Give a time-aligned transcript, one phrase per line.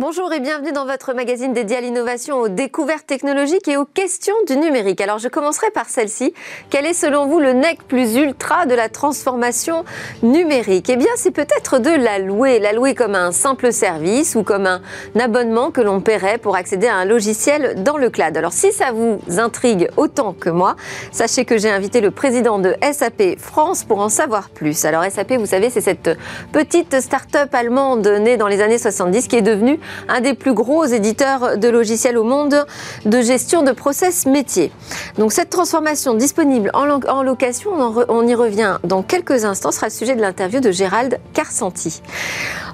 [0.00, 4.36] Bonjour et bienvenue dans votre magazine dédié à l'innovation, aux découvertes technologiques et aux questions
[4.46, 5.00] du numérique.
[5.00, 6.34] Alors je commencerai par celle-ci.
[6.70, 9.84] Quel est selon vous le nec plus ultra de la transformation
[10.22, 10.88] numérique?
[10.88, 12.60] Eh bien c'est peut-être de la louer.
[12.60, 14.82] La louer comme un simple service ou comme un
[15.18, 18.36] abonnement que l'on paierait pour accéder à un logiciel dans le cloud.
[18.36, 20.76] Alors si ça vous intrigue autant que moi,
[21.10, 24.84] sachez que j'ai invité le président de SAP France pour en savoir plus.
[24.84, 26.16] Alors SAP, vous savez, c'est cette
[26.52, 30.84] petite start-up allemande née dans les années 70 qui est devenue un des plus gros
[30.84, 32.66] éditeurs de logiciels au monde
[33.04, 34.70] de gestion de process métier.
[35.18, 37.70] Donc cette transformation disponible en, location,
[38.08, 42.02] on, y revient dans quelques instants, sera le sujet de l'interview de Gérald Carsanti.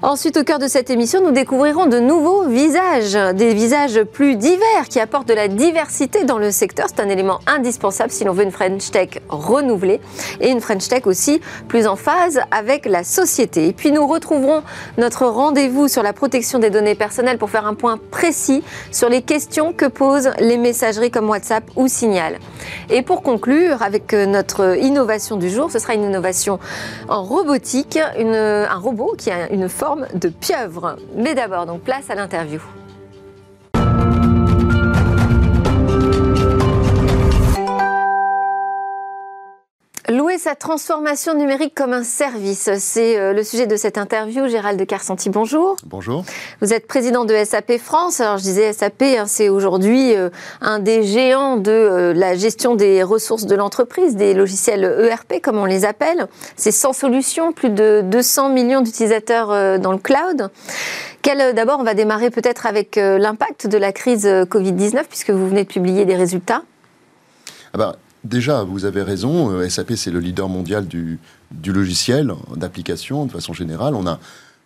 [0.02, 4.88] Ensuite, au cœur de cette émission, nous découvrirons de nouveaux visages, des visages plus divers
[4.90, 6.88] qui apportent de la diversité dans le secteur.
[6.88, 10.00] C'est un élément indispensable si l'on veut une French Tech renouvelée
[10.40, 13.66] et une French Tech aussi plus en phase avec la société.
[13.68, 14.62] Et puis nous retrouverons
[14.98, 16.94] notre rendez-vous sur la protection des données
[17.38, 21.88] pour faire un point précis sur les questions que posent les messageries comme WhatsApp ou
[21.88, 22.38] Signal.
[22.90, 26.58] Et pour conclure avec euh, notre innovation du jour, ce sera une innovation
[27.08, 30.96] en robotique, un robot qui a une forme de pieuvre.
[31.16, 32.60] Mais d'abord, donc place à l'interview.
[40.44, 44.46] Sa transformation numérique comme un service, c'est euh, le sujet de cette interview.
[44.46, 45.74] Gérald de Carsanti, bonjour.
[45.86, 46.22] Bonjour.
[46.60, 48.20] Vous êtes président de SAP France.
[48.20, 50.28] Alors je disais SAP, hein, c'est aujourd'hui euh,
[50.60, 55.56] un des géants de euh, la gestion des ressources de l'entreprise, des logiciels ERP comme
[55.56, 56.26] on les appelle.
[56.56, 60.50] C'est sans solution, plus de 200 millions d'utilisateurs dans le cloud.
[61.54, 65.68] D'abord, on va démarrer peut-être avec l'impact de la crise Covid-19 puisque vous venez de
[65.68, 66.64] publier des résultats.
[67.72, 71.18] Ah bah, Déjà, vous avez raison, euh, SAP c'est le leader mondial du,
[71.66, 73.94] logiciel, d'application de façon générale.
[73.94, 74.18] On a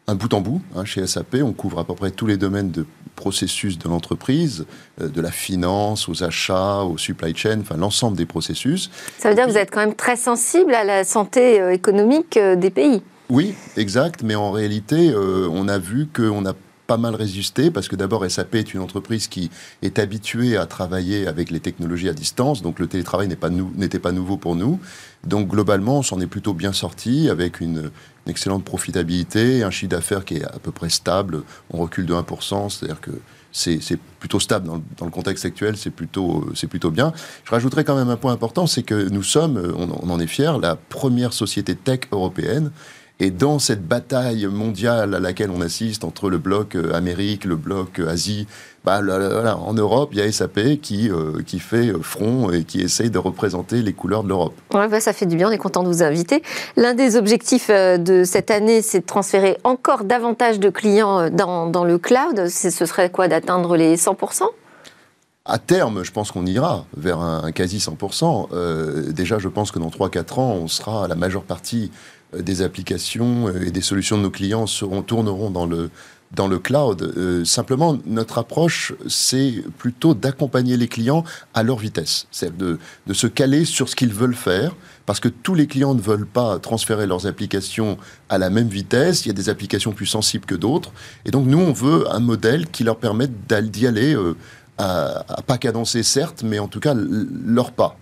[0.07, 2.71] un bout en bout hein, chez SAP, on couvre à peu près tous les domaines
[2.71, 2.87] de
[3.17, 4.65] processus de l'entreprise,
[5.01, 8.91] euh, de la finance aux achats, au supply chain, enfin l'ensemble des processus.
[9.19, 12.39] Ça veut dire que vous êtes quand même très sensible à la santé euh, économique
[12.39, 13.03] des pays.
[13.29, 16.55] Oui, exact, mais en réalité, on a vu qu'on a
[16.89, 19.51] pas mal résisté parce que d'abord SAP est une entreprise qui
[19.83, 24.39] est habituée à travailler avec les technologies à distance, donc le télétravail n'était pas, nouveau
[24.39, 24.81] pour nous.
[25.23, 27.91] Donc globalement, on s'en est plutôt bien sorti avec une,
[28.27, 31.45] excellente profitabilité, un chiffre d'affaires qui est à peu près stable.
[31.71, 33.13] On recule de 1%, c'est-à-dire que
[33.53, 33.81] c'est
[34.19, 37.13] plutôt stable dans le, contexte actuel, c'est plutôt, plutôt bien.
[37.45, 40.27] Je rajouterais quand même un point important, c'est que nous sommes, on, on en est
[40.27, 42.71] fiers, la première société tech européenne
[43.21, 47.57] et dans cette bataille mondiale à laquelle on assiste entre le bloc euh, Amérique, le
[47.57, 48.47] bloc euh, Asie,
[48.85, 53.11] bah, en Europe, il y a SAP qui, euh, qui fait front et qui essaye
[53.11, 54.55] de représenter les couleurs de l'Europe.
[54.73, 56.43] Ouais, bah, ça fait du bien, on est content de vous inviter.
[56.77, 61.85] L'un des objectifs de cette année, c'est de transférer encore davantage de clients dans, dans
[61.85, 62.47] le cloud.
[62.49, 64.45] Ce serait quoi D'atteindre les 100%
[65.51, 69.13] à terme, je pense qu'on ira vers un, quasi 100%.
[69.13, 71.91] déjà, je pense que dans 3-4 ans, on sera à la majeure partie
[72.37, 74.67] des applications euh, et des solutions de nos clients
[75.07, 75.91] tourneront dans le,
[76.33, 77.03] dans le cloud.
[77.03, 81.25] Euh, simplement, notre approche, c'est plutôt d'accompagner les clients
[81.55, 82.27] à leur vitesse.
[82.31, 85.95] C'est de, de se caler sur ce qu'ils veulent faire, parce que tous les clients
[85.95, 87.97] ne veulent pas transférer leurs applications
[88.29, 89.25] à la même vitesse.
[89.25, 90.93] Il y a des applications plus sensibles que d'autres.
[91.25, 94.15] Et donc, nous, on veut un modèle qui leur permette d'y aller
[94.77, 97.97] à, à, pas cadencer, certes, mais en tout cas, leur pas.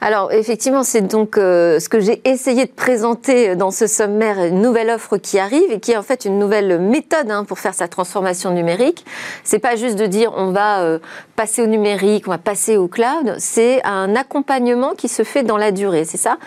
[0.00, 4.60] Alors effectivement, c'est donc euh, ce que j'ai essayé de présenter dans ce sommaire, une
[4.60, 7.74] nouvelle offre qui arrive et qui est en fait une nouvelle méthode hein, pour faire
[7.74, 9.04] sa transformation numérique.
[9.44, 10.98] C'est pas juste de dire on va euh,
[11.36, 13.34] passer au numérique, on va passer au cloud.
[13.38, 16.38] C'est un accompagnement qui se fait dans la durée, c'est ça?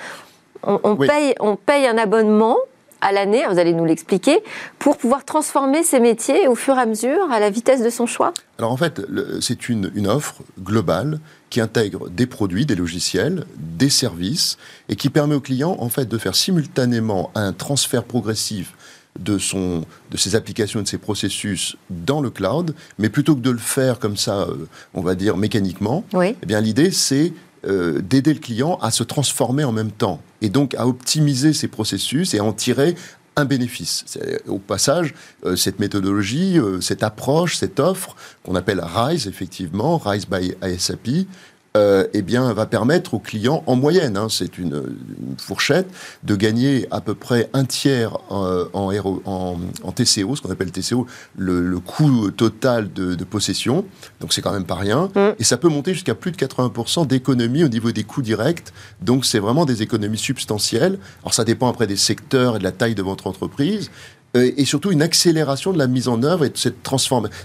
[0.65, 2.57] On, paye, on paye un abonnement
[3.01, 4.41] à l'année, vous allez nous l'expliquer,
[4.79, 8.05] pour pouvoir transformer ses métiers au fur et à mesure, à la vitesse de son
[8.05, 8.31] choix?
[8.59, 9.01] Alors en fait,
[9.41, 11.19] c'est une, une offre globale
[11.53, 14.57] qui intègre des produits, des logiciels, des services,
[14.89, 18.73] et qui permet au client en fait de faire simultanément un transfert progressif
[19.19, 23.41] de, son, de ses applications et de ses processus dans le cloud, mais plutôt que
[23.41, 26.03] de le faire comme ça, euh, on va dire mécaniquement,
[26.41, 27.33] eh bien l'idée c'est
[27.67, 31.67] euh, d'aider le client à se transformer en même temps et donc à optimiser ses
[31.67, 32.95] processus et à en tirer
[33.35, 34.05] un bénéfice.
[34.47, 35.13] Au passage,
[35.45, 41.25] euh, cette méthodologie, euh, cette approche, cette offre qu'on appelle RISE, effectivement, RISE by ISAP,
[41.75, 44.95] euh, eh bien, va permettre aux clients, en moyenne, hein, c'est une,
[45.39, 45.87] fourchette,
[46.23, 51.79] de gagner à peu près un tiers en, en, TCO, ce qu'on appelle TCO, le,
[51.79, 53.85] coût total de, possession.
[54.21, 55.09] Donc, c'est quand même pas rien.
[55.15, 55.33] Mm.
[55.39, 58.71] Et ça peut monter jusqu'à plus de 80% d'économies au niveau des coûts directs.
[59.01, 60.99] Donc, c'est vraiment des économies substantielles.
[61.23, 63.89] Alors, ça dépend après des secteurs et de la taille de votre entreprise.
[64.35, 66.75] et surtout une accélération de la mise en œuvre et de cette,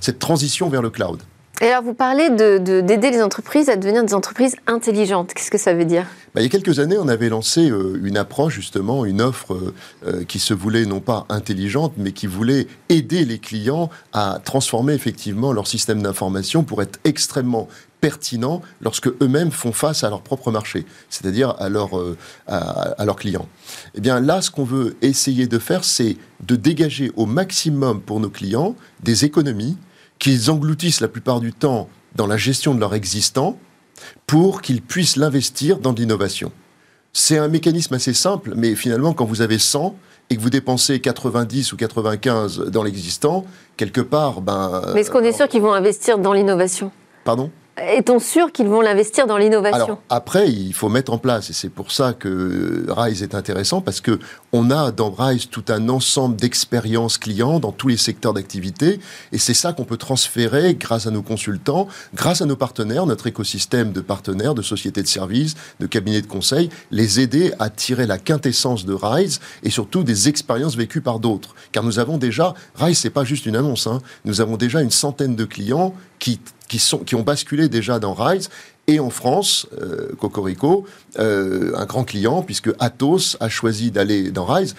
[0.00, 1.18] cette transition vers le cloud.
[1.60, 5.34] Et alors, vous parlez d'aider les entreprises à devenir des entreprises intelligentes.
[5.34, 6.06] Qu'est-ce que ça veut dire?
[6.32, 9.54] Bah, Il y a quelques années, on avait lancé euh, une approche, justement, une offre
[9.54, 9.74] euh,
[10.06, 14.92] euh, qui se voulait non pas intelligente, mais qui voulait aider les clients à transformer
[14.92, 17.66] effectivement leur système d'information pour être extrêmement
[18.00, 21.90] pertinent lorsque eux-mêmes font face à leur propre marché, c'est-à-dire à, leur,
[22.46, 23.48] à, leurs clients.
[23.96, 26.16] Eh bien là, ce qu'on veut essayer de faire, c'est
[26.46, 29.76] de dégager au maximum pour nos clients des économies
[30.18, 33.58] qu'ils engloutissent la plupart du temps dans la gestion de leur existant
[34.26, 36.52] pour qu'ils puissent l'investir dans de l'innovation.
[37.12, 39.96] C'est un mécanisme assez simple, mais finalement, quand vous avez 100
[40.30, 43.44] et que vous dépensez 90 ou 95 dans l'existant,
[43.76, 44.82] quelque part, ben...
[44.94, 46.92] Mais est-ce qu'on est sûr qu'ils vont investir dans l'innovation?
[47.24, 47.50] Pardon?
[47.82, 51.68] Est-on sûr qu'ils vont l'investir dans l'innovation après, il faut mettre en place, et c'est
[51.68, 54.18] pour ça que Rise est intéressant, parce que
[54.52, 59.00] on a dans Rise tout un ensemble d'expériences clients dans tous les secteurs d'activité,
[59.32, 63.26] et c'est ça qu'on peut transférer grâce à nos consultants, grâce à nos partenaires, notre
[63.26, 68.06] écosystème de partenaires, de sociétés de services, de cabinets de conseil, les aider à tirer
[68.06, 71.54] la quintessence de Rise et surtout des expériences vécues par d'autres.
[71.72, 74.90] Car nous avons déjà, Rise, c'est pas juste une annonce, hein, nous avons déjà une
[74.90, 78.48] centaine de clients qui qui, sont, qui ont basculé déjà dans Rise.
[78.86, 80.86] Et en France, euh, Cocorico,
[81.18, 84.74] euh, un grand client, puisque Atos a choisi d'aller dans Rise.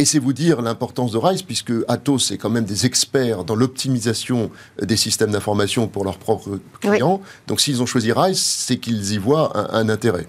[0.00, 3.56] Et c'est vous dire l'importance de Rise, puisque Atos est quand même des experts dans
[3.56, 4.48] l'optimisation
[4.80, 7.20] des systèmes d'information pour leurs propres clients.
[7.48, 10.26] Donc s'ils ont choisi Rise, c'est qu'ils y voient un, intérêt.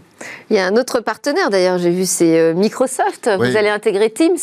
[0.49, 3.29] Il y a un autre partenaire d'ailleurs, j'ai vu, c'est euh, Microsoft.
[3.37, 4.37] Vous allez intégrer Teams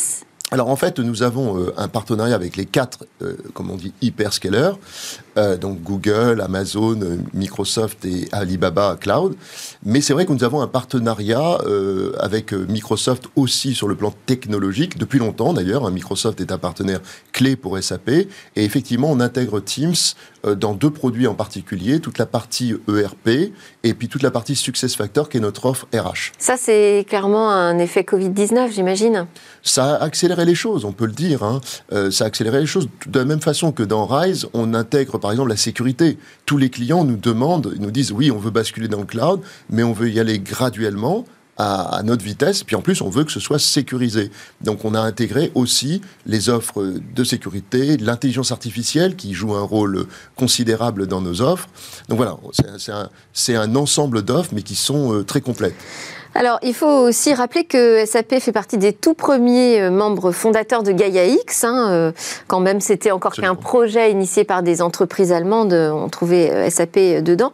[0.52, 3.92] alors en fait, nous avons euh, un partenariat avec les quatre, euh, comme on dit,
[4.00, 4.78] hyperscalers,
[5.38, 7.00] euh, donc Google, Amazon,
[7.34, 9.34] Microsoft et Alibaba Cloud.
[9.84, 11.58] Mais c'est vrai que nous avons un partenariat
[12.20, 15.84] avec Microsoft aussi sur le plan technologique, depuis longtemps d'ailleurs.
[15.84, 15.90] Hein.
[15.90, 17.00] Microsoft est un partenaire
[17.32, 18.08] clé pour SAP.
[18.08, 19.94] Et effectivement, on intègre Teams
[20.54, 23.52] dans deux produits en particulier, toute la partie ERP
[23.82, 26.32] et puis toute la partie SuccessFactor qui est notre offre RH.
[26.38, 29.26] Ça, c'est clairement un effet Covid-19, j'imagine
[29.62, 31.42] Ça a accéléré les choses, on peut le dire.
[31.42, 31.60] Hein.
[31.92, 35.18] Euh, ça a accéléré les choses de la même façon que dans Rise, on intègre
[35.18, 36.18] par exemple la sécurité.
[36.44, 39.40] Tous les clients nous demandent, nous disent oui, on veut basculer dans le cloud,
[39.70, 41.24] mais on veut y aller graduellement
[41.56, 42.64] à, notre vitesse.
[42.64, 44.30] Puis en plus, on veut que ce soit sécurisé.
[44.60, 50.06] Donc on a intégré aussi les offres de sécurité, l'intelligence artificielle qui joue un rôle
[50.36, 51.68] considérable dans nos offres.
[52.08, 52.36] Donc voilà,
[52.76, 55.76] c'est un, un, ensemble d'offres, mais qui sont euh, très complètes.
[56.38, 60.82] Alors, il faut aussi rappeler que SAP fait partie des tout premiers euh, membres fondateurs
[60.82, 61.64] de Gaia X.
[61.64, 62.12] Hein, euh,
[62.46, 65.72] quand même, c'était encore qu'un projet initié par des entreprises allemandes.
[65.72, 67.52] On trouvait euh, SAP dedans.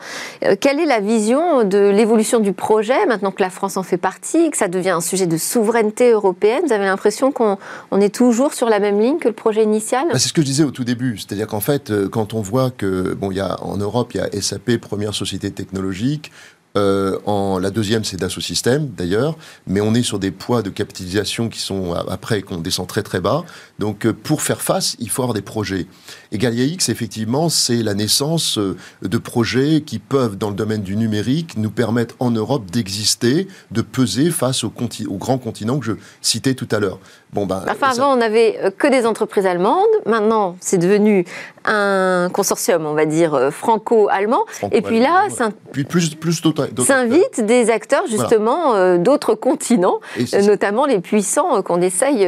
[0.61, 4.51] Quelle est la vision de l'évolution du projet maintenant que la France en fait partie,
[4.51, 6.65] que ça devient un sujet de souveraineté européenne?
[6.67, 7.59] Vous avez l'impression qu'on
[8.01, 10.09] est toujours sur la même ligne que le projet initial?
[10.09, 11.19] Bah, C'est ce que je disais au tout début.
[11.19, 14.21] C'est-à-dire qu'en fait, quand on voit que, bon, il y a, en Europe, il y
[14.21, 16.33] a SAP, première société technologique,
[16.77, 19.37] euh, en, la deuxième, c'est Dassault Systèmes, d'ailleurs,
[19.67, 23.21] mais on est sur des poids de capitalisation qui sont après qu'on descend très très
[23.21, 23.45] bas.
[23.79, 25.87] Donc, euh, pour faire face, il faut avoir des projets.
[26.33, 30.83] Et Galia X, effectivement, c'est la naissance euh, de projets qui peuvent, dans le domaine
[30.83, 34.73] du numérique, nous permettre en Europe d'exister, de peser face au,
[35.09, 36.99] au grand continent que je citais tout à l'heure.
[37.33, 39.87] Bon, ben, enfin, avant, on n'avait que des entreprises allemandes.
[40.05, 41.25] Maintenant, c'est devenu
[41.65, 44.45] un consortium, on va dire, franco-allemand.
[44.71, 45.29] et puis là,
[45.73, 46.43] puis plus, plus
[46.85, 52.27] s'invitent des acteurs justement euh, d'autres continents, euh, notamment les puissants euh, qu'on essaye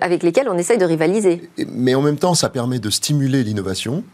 [0.00, 1.42] avec lesquels on essaye de rivaliser.
[1.72, 4.04] Mais en même temps, ça permet de stimuler l'innovation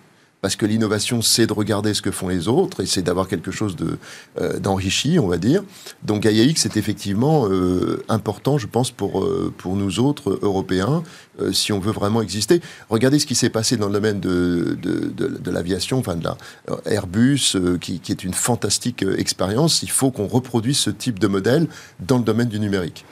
[0.44, 3.50] parce que l'innovation, c'est de regarder ce que font les autres et c'est d'avoir quelque
[3.50, 3.96] chose de,
[4.38, 5.62] euh, d'enrichi, on va dire.
[6.02, 11.02] Donc Gaia X est effectivement euh, important, je pense, pour, euh, pour nous autres Européens,
[11.50, 12.60] si on veut vraiment exister.
[12.90, 16.36] Regardez ce qui s'est passé dans le domaine de, de, de, l'aviation, enfin de la
[16.84, 19.82] Airbus, qui, qui est une fantastique expérience.
[19.82, 21.68] Il faut qu'on reproduise ce type de modèle
[22.00, 23.06] dans le domaine du numérique.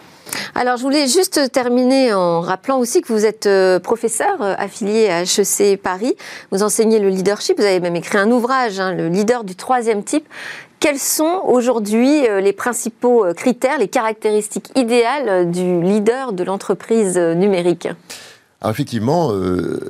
[0.55, 5.09] Alors, je voulais juste terminer en rappelant aussi que vous êtes euh, professeur euh, affilié
[5.09, 6.15] à HEC Paris.
[6.51, 7.59] Vous enseignez le leadership.
[7.59, 10.27] Vous avez même écrit un ouvrage, hein, le leader du troisième type.
[10.79, 17.89] Quels sont aujourd'hui euh, les principaux critères, les caractéristiques idéales du leader de l'entreprise numérique?
[18.61, 19.33] Alors effectivement,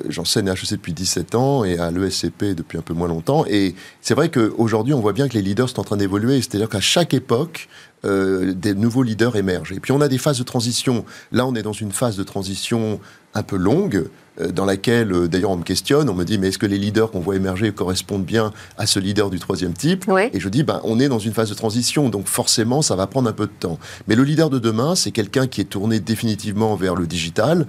[0.09, 3.45] j'enseigne à HEC depuis 17 ans et à l'ESCP depuis un peu moins longtemps.
[3.47, 6.37] Et c'est vrai qu'aujourd'hui, on voit bien que les leaders sont en train d'évoluer.
[6.37, 7.69] C'est-à-dire qu'à chaque époque,
[8.05, 9.73] euh, des nouveaux leaders émergent.
[9.73, 11.05] Et puis on a des phases de transition.
[11.31, 13.01] Là, on est dans une phase de transition
[13.35, 14.09] un peu longue,
[14.41, 16.79] euh, dans laquelle, euh, d'ailleurs, on me questionne, on me dit, mais est-ce que les
[16.79, 20.63] leaders qu'on voit émerger correspondent bien à ce leader du troisième type Et je dis,
[20.63, 23.47] ben, on est dans une phase de transition, donc forcément, ça va prendre un peu
[23.47, 23.79] de temps.
[24.09, 27.67] Mais le leader de demain, c'est quelqu'un qui est tourné définitivement vers le digital,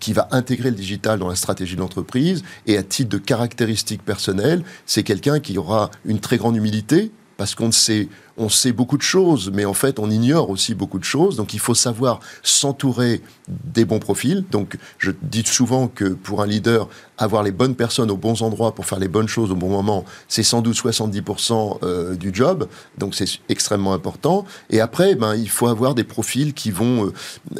[0.00, 4.02] qui va intégrer le digital dans la stratégie de l'entreprise, et à titre de caractéristiques
[4.02, 8.96] personnelles, c'est quelqu'un qui aura une très grande humilité, parce qu'on sait, on sait beaucoup
[8.96, 11.36] de choses, mais en fait, on ignore aussi beaucoup de choses.
[11.36, 14.44] Donc, il faut savoir s'entourer des bons profils.
[14.50, 16.88] Donc, je dis souvent que pour un leader,
[17.18, 20.04] avoir les bonnes personnes aux bons endroits pour faire les bonnes choses au bon moment,
[20.28, 22.68] c'est sans doute 70% euh, du job.
[22.98, 24.44] Donc, c'est extrêmement important.
[24.70, 27.12] Et après, ben, il faut avoir des profils qui vont euh,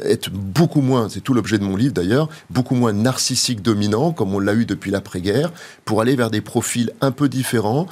[0.05, 4.35] être beaucoup moins, c'est tout l'objet de mon livre d'ailleurs, beaucoup moins narcissiques dominants, comme
[4.35, 5.53] on l'a eu depuis l'après-guerre,
[5.85, 7.87] pour aller vers des profils un peu différents,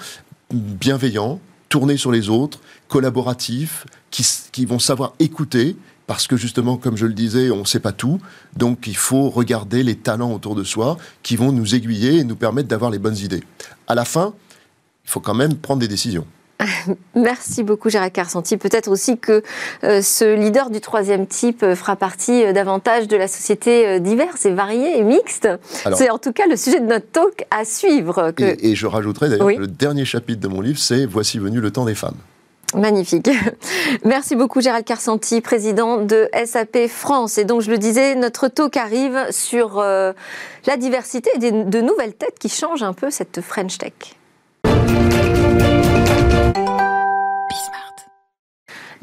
[0.53, 1.41] bienveillants,
[1.75, 5.77] tournés sur les autres, collaboratifs, qui, vont savoir écouter,
[6.07, 8.21] parce que justement, comme je le disais, on ne sait pas tout.
[8.57, 12.37] Donc il faut regarder les talents autour de soi qui vont nous aiguiller et nous
[12.37, 13.43] permettre d'avoir les bonnes idées.
[13.89, 14.35] À la fin,
[15.05, 16.25] il faut quand même prendre des décisions.
[17.15, 18.57] Merci beaucoup Gérard Carsanti.
[18.57, 19.43] Peut-être aussi que
[19.83, 24.47] euh, ce leader du troisième type euh, fera partie euh, davantage de la société diverse
[24.47, 25.49] et variée et mixte.
[25.95, 28.33] C'est en tout cas le sujet de notre talk à suivre.
[28.39, 31.71] Et, je rajouterai d'ailleurs que le dernier chapitre de mon livre, c'est Voici venu le
[31.71, 32.17] temps des femmes.
[32.75, 33.31] Magnifique.
[34.05, 37.39] Merci beaucoup Gérald Carsanti, président de SAP France.
[37.39, 42.39] Et donc je le disais, notre talk arrive sur la diversité et de nouvelles têtes
[42.41, 43.93] qui changent un peu cette French Tech.
[46.55, 46.94] Thank you.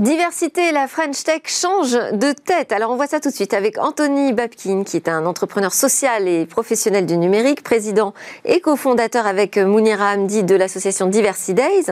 [0.02, 2.72] Diversité, la French Tech change de tête.
[2.72, 6.28] Alors on voit ça tout de suite avec Anthony Babkin, qui est un entrepreneur social
[6.28, 11.86] et professionnel du numérique, président et cofondateur avec Mounira Hamdi de l'association Diversity Days,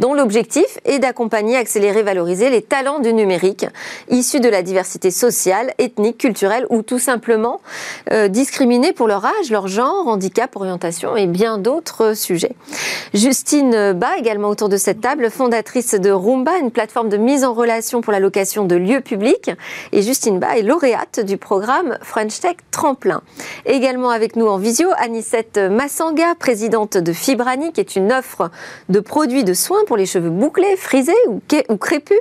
[0.00, 3.64] dont l'objectif est d'accompagner, accélérer, valoriser les talents du numérique
[4.10, 7.60] issus de la diversité sociale, ethnique, culturelle ou tout simplement
[8.10, 12.56] euh, discriminés pour leur âge, leur genre, handicap, orientation et bien d'autres sujets.
[13.14, 17.51] Justine Ba, également autour de cette table, fondatrice de Roomba, une plateforme de mise en
[17.52, 19.50] relation pour la location de lieux publics.
[19.92, 23.22] Et Justine Ba est lauréate du programme French Tech Tremplin.
[23.66, 28.50] Également avec nous en visio, Anicette Massanga, présidente de Fibrani, qui est une offre
[28.88, 32.18] de produits de soins pour les cheveux bouclés, frisés ou, crépus.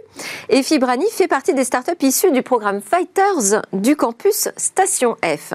[0.49, 5.53] Et Fibrani fait partie des startups issues du programme Fighters du campus Station F.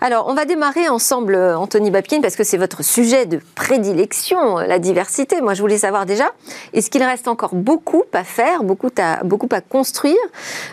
[0.00, 4.78] Alors, on va démarrer ensemble, Anthony Babkin, parce que c'est votre sujet de prédilection, la
[4.78, 5.40] diversité.
[5.40, 6.32] Moi, je voulais savoir déjà,
[6.72, 10.16] est-ce qu'il reste encore beaucoup à faire, beaucoup à beaucoup à construire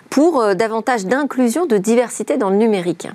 [0.09, 3.07] pour euh, davantage d'inclusion, de diversité dans le numérique.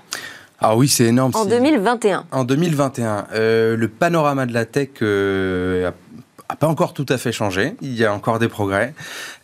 [0.60, 1.32] Ah oui, c'est énorme.
[1.34, 2.24] En 2021.
[2.32, 5.90] En 2021, euh, le panorama de la tech euh,
[6.48, 7.74] a pas encore tout à fait changé.
[7.82, 8.94] Il y a encore des progrès,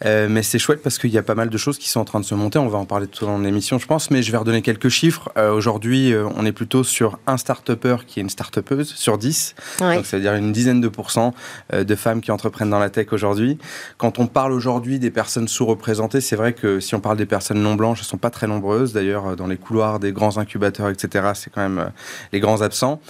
[0.07, 2.05] euh, mais c'est chouette parce qu'il y a pas mal de choses qui sont en
[2.05, 2.59] train de se monter.
[2.59, 4.63] On va en parler tout au long de l'émission, je pense, mais je vais redonner
[4.63, 5.31] quelques chiffres.
[5.37, 9.55] Euh, Aujourd'hui, euh, on est plutôt sur un start-upper qui est une start-upeuse sur 10.
[9.81, 11.35] Donc, ça veut dire une dizaine de pourcents
[11.75, 13.59] euh, de femmes qui entreprennent dans la tech aujourd'hui.
[13.99, 17.61] Quand on parle aujourd'hui des personnes sous-représentées, c'est vrai que si on parle des personnes
[17.61, 18.95] non blanches, elles sont pas très nombreuses.
[18.95, 21.91] D'ailleurs, dans les couloirs des grands incubateurs, etc., c'est quand même
[22.33, 23.01] les grands absents.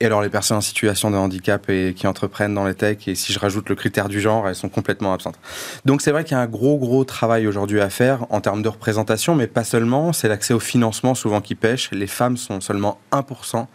[0.00, 3.14] Et alors les personnes en situation de handicap et qui entreprennent dans les tech, et
[3.14, 5.38] si je rajoute le critère du genre, elles sont complètement absentes.
[5.84, 8.62] Donc c'est vrai qu'il y a un gros gros travail aujourd'hui à faire en termes
[8.62, 11.90] de représentation, mais pas seulement, c'est l'accès au financement souvent qui pêche.
[11.92, 13.66] Les femmes sont seulement 1%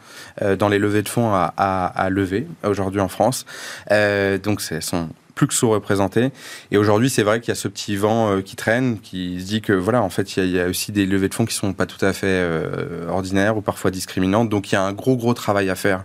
[0.42, 3.46] euh, dans les levées de fonds à, à, lever aujourd'hui en France.
[3.92, 5.10] Euh, donc elles sont
[5.40, 6.32] plus que sous-représentés.
[6.70, 9.46] Et aujourd'hui, c'est vrai qu'il y a ce petit vent euh, qui traîne, qui se
[9.46, 11.72] dit que voilà, en fait, il y, a, aussi des levées de fonds qui sont
[11.72, 14.50] pas tout à fait euh, ordinaires ou parfois discriminantes.
[14.50, 16.04] Donc il y a un gros gros travail à faire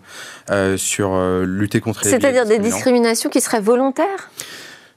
[0.53, 2.11] euh, sur lutter contre les.
[2.11, 4.31] C'est-à-dire des discriminations qui seraient volontaires?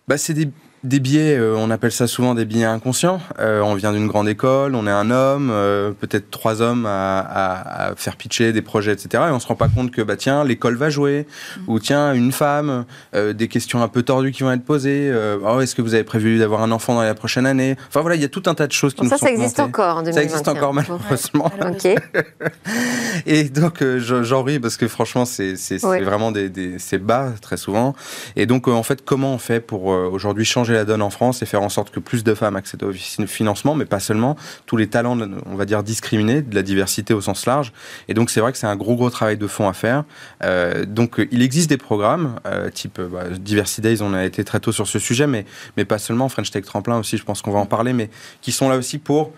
[0.07, 0.49] Bah, c'est des
[0.83, 3.19] des biais, euh, on appelle ça souvent des biais inconscients.
[3.39, 7.93] Euh, on vient d'une grande école, on est un homme, euh, peut-être trois hommes à,
[7.95, 9.23] faire pitcher des projets, etc.
[9.27, 11.25] Et on se rend pas compte que bah tiens, l'école va jouer,
[11.57, 11.61] mm.
[11.67, 15.11] ou tiens, une femme, des questions un peu tordues qui vont être posées.
[15.43, 17.75] oh, est-ce que vous avez prévu d'avoir un enfant dans la prochaine année?
[17.87, 19.31] Enfin voilà, il y a tout un tas de choses qui nous ça, sont Ça
[19.31, 20.13] existe encore en 2021.
[20.13, 21.51] Ça existe encore malheureusement.
[23.25, 27.95] Et donc j'en ris parce que franchement, c'est vraiment des, des c'est bas très souvent.
[28.35, 31.45] Et donc en fait, comment on fait pour aujourd'hui changer la donne en France et
[31.45, 34.87] faire en sorte que plus de femmes accèdent au financement, mais pas seulement, tous les
[34.87, 37.73] talents, on va dire, discriminés, de la diversité au sens large.
[38.07, 40.03] Et donc, c'est vrai que c'est un gros, gros travail de fond à faire.
[40.43, 44.59] Euh, donc, il existe des programmes, euh, type bah, Diversity Days, on a été très
[44.59, 45.45] tôt sur ce sujet, mais,
[45.75, 48.09] mais pas seulement, French Tech Tremplin aussi, je pense qu'on va en parler, mais
[48.41, 49.33] qui sont là aussi pour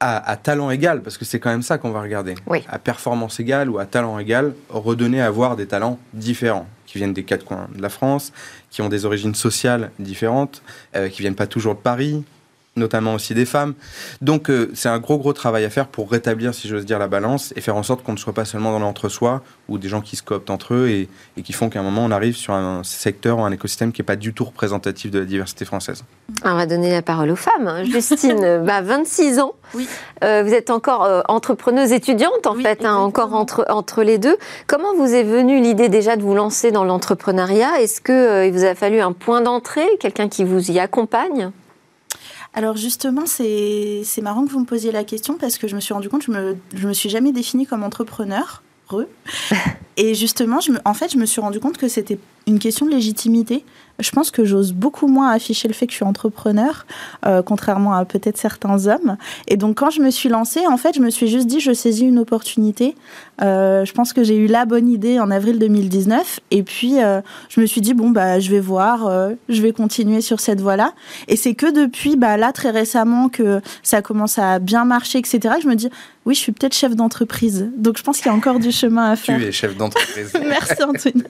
[0.00, 2.34] à, talent égal, parce que c'est quand même ça qu'on va regarder.
[2.68, 7.12] À performance égale ou à talent égal, redonner à voir des talents différents, qui viennent
[7.12, 8.32] des quatre coins de la France,
[8.70, 10.62] qui ont des origines sociales différentes,
[10.96, 12.24] euh, qui viennent pas toujours de Paris,
[12.76, 13.74] notamment aussi des femmes.
[14.20, 17.08] Donc euh, c'est un gros gros travail à faire pour rétablir, si j'ose dire, la
[17.08, 20.00] balance et faire en sorte qu'on ne soit pas seulement dans l'entre-soi ou des gens
[20.00, 21.08] qui se cooptent entre eux et,
[21.42, 24.06] qui font qu'à un moment on arrive sur un secteur ou un écosystème qui n'est
[24.06, 26.04] pas du tout représentatif de la diversité française.
[26.44, 27.84] on va donner la parole aux femmes.
[27.84, 29.88] Justine, bah, 26 ans, oui.
[30.22, 34.36] Euh, vous êtes encore euh, entrepreneuse étudiante en fait, hein, encore entre, entre les deux.
[34.66, 37.80] Comment vous est venue l'idée déjà de vous lancer dans l'entrepreneuriat?
[37.80, 41.50] Est-ce qu'il il vous a fallu un point d'entrée, quelqu'un qui vous y accompagne?
[42.52, 45.94] Alors justement, c'est marrant que vous me posiez la question parce que je me suis
[45.94, 48.62] rendu compte que je me, je me suis jamais définie comme entrepreneur.
[49.96, 52.90] Et justement, je en fait, je me suis rendu compte que c'était une question de
[52.90, 53.64] légitimité.
[54.00, 56.86] Je pense que j'ose beaucoup moins afficher le fait que je suis entrepreneur,
[57.26, 59.16] euh, contrairement à peut-être certains hommes.
[59.48, 61.72] Et donc, quand je me suis lancée, en fait, je me suis juste dit, je
[61.72, 62.94] saisis une opportunité.
[63.42, 66.40] Euh, je pense que j'ai eu la bonne idée en avril 2019.
[66.50, 69.10] Et puis, euh, je me suis dit, bon, bah, je vais voir,
[69.48, 70.92] je vais continuer sur cette voie-là.
[71.28, 75.54] Et c'est que depuis, bah, là, très récemment, que ça commence à bien marcher, etc.,
[75.56, 75.90] que je me dis,
[76.26, 77.70] oui, je suis peut-être chef d'entreprise.
[77.76, 79.38] Donc, je pense qu'il y a encore du chemin à faire.
[79.38, 80.32] Tu es chef d'entreprise.
[80.46, 81.24] Merci, Anthony.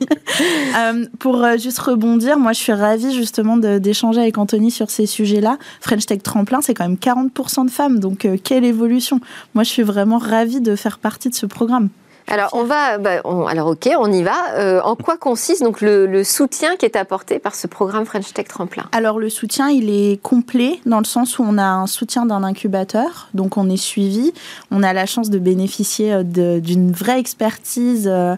[1.19, 5.57] pour juste rebondir, moi, je je suis ravie justement d'échanger avec Anthony sur ces sujets-là.
[5.81, 9.19] French Tech Tremplin, c'est quand même 40% de femmes, donc euh, quelle évolution.
[9.55, 11.89] Moi, je suis vraiment ravie de faire partie de ce programme.
[12.31, 14.55] Alors, on va, bah, alors ok, on y va.
[14.55, 18.47] Euh, en quoi consiste donc le, soutien qui est apporté par ce programme French Tech
[18.47, 18.85] Tremplin?
[18.93, 22.45] Alors, le soutien, il est complet dans le sens où on a un soutien d'un
[22.45, 24.33] incubateur, donc on est suivi.
[24.71, 28.09] On a la chance de bénéficier euh, d'une vraie expertise.
[28.09, 28.37] Euh,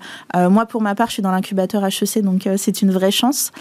[0.49, 3.53] moi, pour ma part, je suis dans l'incubateur HEC, donc c'est une vraie chance.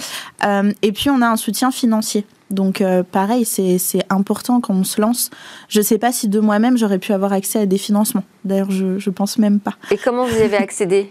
[0.81, 2.25] et puis, on a un soutien financier.
[2.51, 3.79] Donc euh, pareil, c'est
[4.09, 5.29] important quand on se lance.
[5.69, 8.23] Je ne sais pas si de moi-même j'aurais pu avoir accès à des financements.
[8.45, 9.75] D'ailleurs, je ne pense même pas.
[9.91, 11.09] Et comment vous avez accédé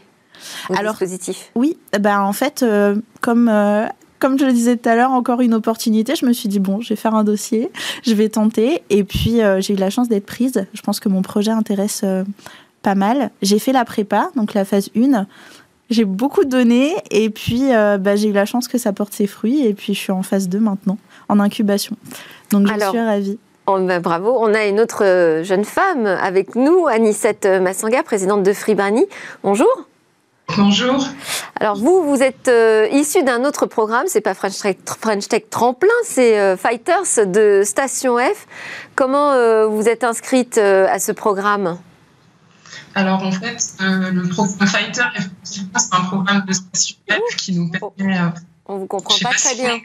[0.68, 1.50] au Alors, dispositif?
[1.54, 3.86] Oui, bah, en fait, euh, comme, euh,
[4.18, 6.14] comme je le disais tout à l'heure, encore une opportunité.
[6.14, 7.70] Je me suis dit, bon, je vais faire un dossier,
[8.04, 8.82] je vais tenter.
[8.90, 10.66] Et puis, j'ai eu la chance d'être prise.
[10.74, 12.04] Je pense que mon projet intéresse
[12.82, 13.30] pas mal.
[13.42, 15.26] J'ai fait la prépa, donc la phase 1
[15.90, 19.66] j'ai beaucoup donné et puis bah, j'ai eu la chance que ça porte ses fruits
[19.66, 21.96] et puis je suis en phase 2 maintenant en incubation.
[22.50, 23.38] Donc je suis ravie.
[23.78, 24.36] Bah, bravo.
[24.40, 29.06] On a une autre euh, jeune femme avec nous, Anisette Massanga, présidente de Fribani.
[29.44, 29.68] Bonjour.
[30.56, 31.06] Bonjour.
[31.60, 35.44] Alors vous, vous êtes euh, issu d'un autre programme, c'est pas French Tech, French Tech
[35.48, 38.48] Tremplin, c'est euh, Fighters de Station F.
[38.96, 41.78] Comment vous êtes inscrite à ce programme?
[42.94, 45.04] Alors en fait, le programme Fighter,
[45.42, 48.18] c'est un programme de Station F qui nous permet.
[48.66, 49.80] On vous comprend pas, très bien.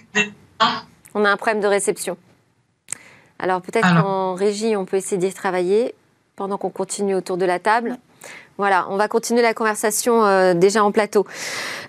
[1.14, 2.18] On a un problème de réception.
[3.40, 5.94] Alors peut-être qu'en régie, on peut essayer d'y travailler
[6.36, 7.98] pendant qu'on continue autour de la table.
[8.58, 11.26] Voilà, on va continuer la conversation euh, déjà en plateau.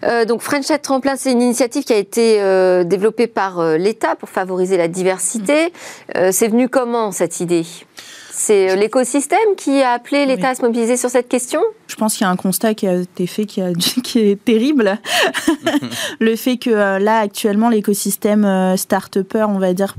[0.03, 4.17] Euh, donc French Chat Tremplin, c'est une initiative qui a été euh, développée par l'État
[4.17, 5.73] pour favoriser la diversité.
[6.15, 6.33] Mm.
[6.33, 7.65] c'est venu comment cette idée?
[8.37, 11.62] C'est euh, l'écosystème qui a appelé l'État à se mobiliser sur cette question?
[11.88, 13.61] Je pense qu'il y a un constat qui a été fait qui,
[14.14, 14.99] est terrible.
[16.20, 19.96] le fait que euh, là, actuellement, l'écosystème euh, start-upper, on va dire,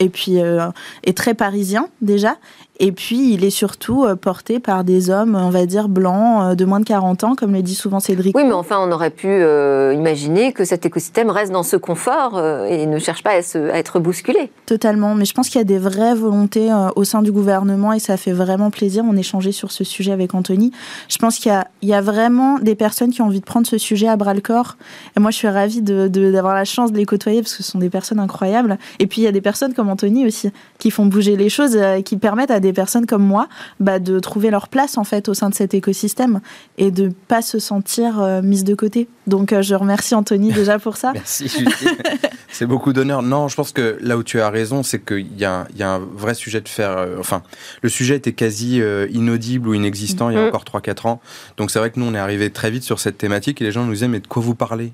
[0.00, 2.36] et puis est très parisien déjà
[2.80, 6.54] et puis, il est surtout euh, porté par des hommes, on va dire, blancs, euh,
[6.54, 8.36] de moins de 40 ans, comme le dit souvent Cédric.
[8.36, 12.40] Oui, mais enfin, on aurait pu euh, imaginer que cet écosystème reste dans ce confort
[12.68, 14.50] et ne cherche pas à, être bousculé.
[14.66, 17.98] Totalement, mais je pense qu'il y a des vraies volontés au sein du gouvernement et
[17.98, 19.04] ça fait vraiment plaisir.
[19.06, 20.72] On échangeait sur ce sujet avec Anthony.
[21.08, 24.08] Je pense qu'il y, a, vraiment des personnes qui ont envie de prendre ce sujet
[24.08, 24.76] à bras le corps.
[25.16, 27.78] Et moi, je suis ravie d'avoir la chance de les côtoyer parce que ce sont
[27.78, 28.78] des personnes incroyables.
[28.98, 31.78] Et puis, il y a des personnes comme Anthony aussi qui font bouger les choses,
[32.04, 33.48] qui permettent à des personnes comme moi
[33.78, 36.40] bah, de trouver leur place en fait au sein de cet écosystème
[36.78, 39.08] et de pas se sentir euh, mise de côté.
[39.26, 41.12] Donc euh, je remercie Anthony déjà pour ça.
[41.12, 41.50] Merci
[42.48, 43.22] c'est beaucoup d'honneur.
[43.22, 46.34] Non, je pense que là où tu as raison, c'est qu'il y, a un vrai
[46.34, 46.96] sujet de faire.
[46.96, 47.42] Euh, enfin,
[47.82, 50.48] le sujet était quasi inaudible ou inexistant il y a mm.
[50.48, 51.20] encore 3-4 ans.
[51.56, 53.72] Donc c'est vrai que nous on est arrivé très vite sur cette thématique et les
[53.72, 54.92] gens nous disaient mais de quoi vous parlez?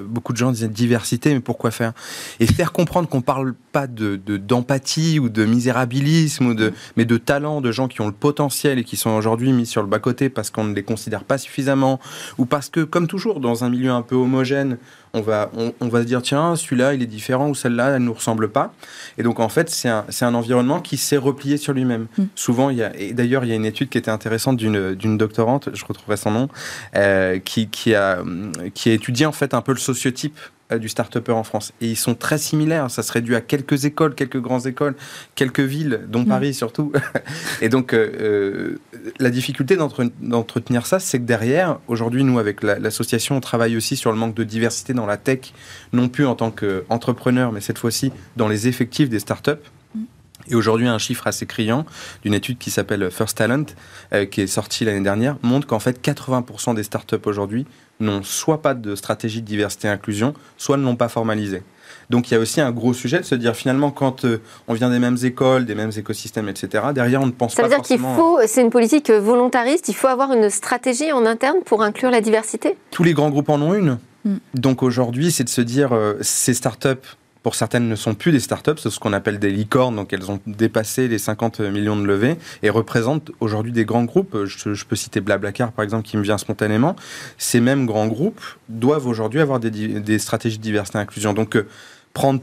[0.00, 1.92] Beaucoup de gens disaient diversité, mais pourquoi faire?
[2.38, 7.16] Et faire comprendre qu'on parle pas de d'empathie ou de misérabilisme ou de mais de
[7.16, 10.28] talents, de gens qui ont le potentiel et qui sont aujourd'hui mis sur le bas-côté
[10.28, 12.00] parce qu'on ne les considère pas suffisamment,
[12.38, 14.78] ou parce que, comme toujours, dans un milieu un peu homogène,
[15.14, 18.06] on va, on, va se dire, tiens, celui-là, il est différent, ou celle-là, elle ne
[18.06, 18.74] nous ressemble pas.
[19.16, 22.06] Et donc, en fait, c'est un, un, environnement qui s'est replié sur lui-même.
[22.18, 22.24] Mm.
[22.34, 25.16] Souvent, il y a, et d'ailleurs, il y a une étude qui était intéressante d'une
[25.16, 26.48] doctorante, je retrouverai son nom,
[26.96, 28.22] euh, qui, qui, a,
[28.74, 30.38] qui a étudié, en fait, un peu le sociotype
[30.74, 31.72] du start-upper en France.
[31.80, 32.90] Et ils sont très similaires.
[32.90, 34.96] Ça serait dû à quelques écoles, quelques grandes écoles,
[35.34, 36.26] quelques villes, dont mm.
[36.26, 36.92] Paris surtout.
[37.60, 38.78] et donc, euh, euh,
[39.20, 44.10] la difficulté d'entretenir ça, c'est que derrière, aujourd'hui, nous, avec l'association, on travaille aussi sur
[44.10, 45.52] le manque de diversité dans la tech,
[45.92, 49.64] non plus en tant qu'entrepreneur, mais cette fois-ci dans les effectifs des start-up.
[50.48, 51.84] Et aujourd'hui, un chiffre assez criant
[52.22, 53.66] d'une étude qui s'appelle First Talent,
[54.12, 57.66] euh, qui est sortie l'année dernière, montre qu'en fait 80% des startups aujourd'hui
[58.00, 61.62] n'ont soit pas de stratégie de diversité et inclusion, soit ne l'ont pas formalisée.
[62.10, 64.74] Donc il y a aussi un gros sujet de se dire finalement quand euh, on
[64.74, 66.84] vient des mêmes écoles, des mêmes écosystèmes, etc.
[66.94, 69.94] Derrière on ne pense Ça pas veut dire qu'il faut, c'est une politique volontariste, il
[69.94, 72.76] faut avoir une stratégie en interne pour inclure la diversité?
[72.90, 73.98] Tous les grands groupes en ont une.
[74.24, 74.36] Mm.
[74.54, 78.40] Donc aujourd'hui c'est de se dire euh, ces startups pour certaines ne sont plus des
[78.40, 82.04] startups, c'est ce qu'on appelle des licornes, donc elles ont dépassé les 50 millions de
[82.04, 84.36] levées et représentent aujourd'hui des grands groupes.
[84.46, 86.96] Je, je, peux citer Blablacar par exemple qui me vient spontanément.
[87.38, 91.34] Ces mêmes grands groupes doivent aujourd'hui avoir des, des, stratégies de diversité et inclusion.
[91.34, 91.68] Donc euh,
[92.14, 92.40] prendre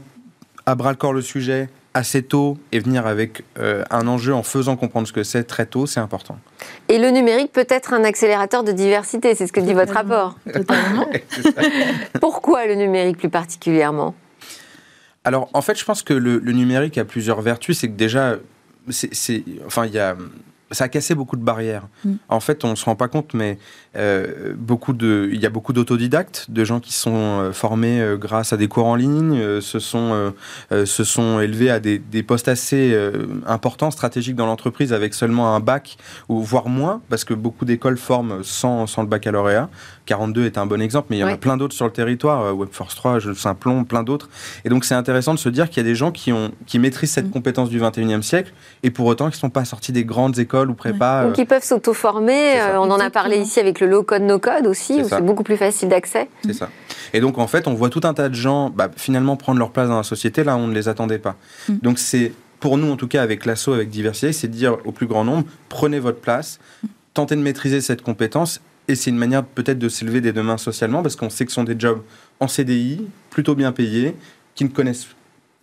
[0.64, 4.42] à bras le corps le sujet assez tôt et venir avec euh, un enjeu en
[4.42, 6.38] faisant comprendre ce que c'est très tôt, c'est important.
[6.88, 10.38] Et le numérique peut être un accélérateur de diversité, c'est ce que dit votre rapport.
[10.50, 11.06] Totalement.
[12.22, 14.14] Pourquoi le numérique plus particulièrement?
[15.24, 17.78] Alors, en fait, je pense que le, le numérique a plusieurs vertus.
[17.78, 18.36] C'est que déjà,
[18.90, 20.16] c'est, enfin, il y a,
[20.70, 21.88] ça a cassé beaucoup de barrières.
[22.04, 22.14] Mm.
[22.28, 23.58] En fait, on se rend pas compte, mais
[23.96, 28.16] euh, beaucoup de, il y a beaucoup d'autodidactes, de gens qui sont euh, formés euh,
[28.16, 30.32] grâce à des cours en ligne, euh, se sont,
[30.72, 32.96] euh, se sont élevés à des, des postes assez
[33.46, 35.96] importants, stratégiques dans l'entreprise, avec seulement un bac
[36.28, 39.68] ou voire moins, parce que beaucoup d'écoles forment sans, sans le baccalauréat.
[40.06, 41.32] 42 est un bon exemple, mais il y en Ouais.
[41.32, 44.28] a plein d'autres sur le territoire, Webforce 3, je- Simplon, plein d'autres.
[44.64, 46.78] Et donc c'est intéressant de se dire qu'il y a des gens qui, ont, qui
[46.78, 47.30] maîtrisent cette Mm.
[47.30, 48.52] compétence du 21e siècle,
[48.82, 51.26] et pour autant qui ne sont pas sortis des grandes écoles ou prépa.
[51.28, 52.60] Ou qui peuvent s'auto-former.
[52.60, 55.56] euh, on en a parlé ici avec le low-code, no-code aussi, où c'est beaucoup plus
[55.56, 56.28] facile d'accès.
[56.44, 56.68] C'est ça.
[57.12, 59.70] Et donc, en fait, on voit tout un tas de gens bah, finalement prendre leur
[59.70, 61.36] place dans la société là où on ne les attendait pas.
[61.68, 61.74] Mm.
[61.82, 64.92] Donc, c'est pour nous, en tout cas, avec l'assaut, avec diversité, c'est de dire au
[64.92, 66.58] plus grand nombre prenez votre place,
[67.12, 68.60] tentez de maîtriser cette compétence.
[68.88, 71.56] Et c'est une manière peut-être de s'élever dès demain socialement parce qu'on sait que ce
[71.56, 72.02] sont des jobs
[72.40, 74.14] en CDI, plutôt bien payés,
[74.54, 75.06] qui ne connaissent,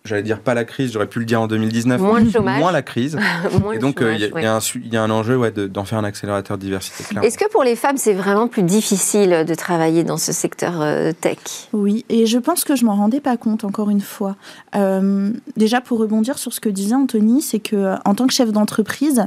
[0.04, 2.60] j'allais dire pas la crise, j'aurais pu le dire en 2019, Moins chômage.
[2.60, 3.18] moins la crise.
[3.62, 4.44] Moins Et donc, euh, il y, a- ouais.
[4.44, 6.64] y un su- il y a un enjeu ouais, de- d'en faire un accélérateur de
[6.64, 7.04] diversité.
[7.04, 7.28] clairement.
[7.28, 11.12] Est-ce que pour les femmes, c'est vraiment plus difficile de travailler dans ce secteur euh,
[11.20, 11.38] tech?
[11.74, 14.36] Oui, et je pense que je m'en rendais pas compte encore une fois.
[14.76, 18.34] Euh, déjà pour rebondir sur ce que disait Anthony, c'est que euh, en tant que
[18.34, 19.26] chef d'entreprise,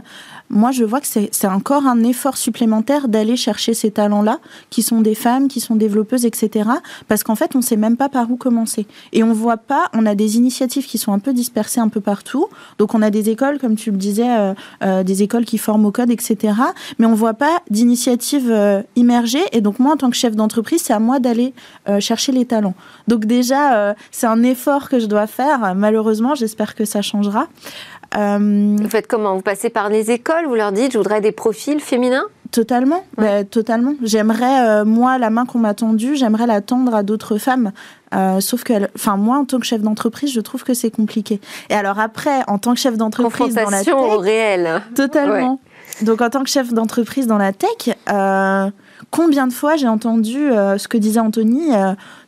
[0.54, 4.38] moi je vois que c'est encore un effort supplémentaire d'aller chercher ces talents-là,
[4.70, 6.70] qui sont des femmes, qui sont développeuses, etc.
[7.08, 8.86] Parce qu'en fait, on sait même pas par où commencer.
[9.12, 12.00] Et on voit pas, on a des initiatives qui sont un peu dispersées un peu
[12.00, 12.46] partout.
[12.78, 15.86] Donc on a des écoles, comme tu le disais, euh, euh, des écoles qui forment
[15.86, 16.54] au code, etc.
[16.98, 19.44] Mais on voit pas d'initiatives euh, immergées.
[19.52, 21.52] Et donc moi, en tant que chef d'entreprise, c'est à moi d'aller
[21.88, 22.74] euh, chercher les talents.
[23.08, 25.74] Donc déjà, euh, c'est un effort que je dois faire.
[25.74, 27.48] Malheureusement, j'espère que ça changera.
[28.16, 29.34] Euh, Vous faites comment?
[29.34, 32.24] Vous passez par les écoles, vous leur dites je voudrais des profils féminins?
[32.50, 33.42] Totalement, Ouais.
[33.42, 33.94] bah, totalement.
[34.02, 37.72] J'aimerais, euh, moi, la main qu'on m'a tendue, j'aimerais la tendre à d'autres femmes.
[38.14, 41.40] Euh, sauf que, enfin, moi, en tant que chef d'entreprise, je trouve que c'est compliqué.
[41.68, 44.82] Et alors après, en tant que chef d'entreprise dans la Confrontation au tech, réel.
[44.94, 45.58] Totalement.
[46.02, 47.96] Donc en tant que chef d'entreprise dans la tech,
[49.10, 51.70] combien de fois j'ai entendu ce que disait Anthony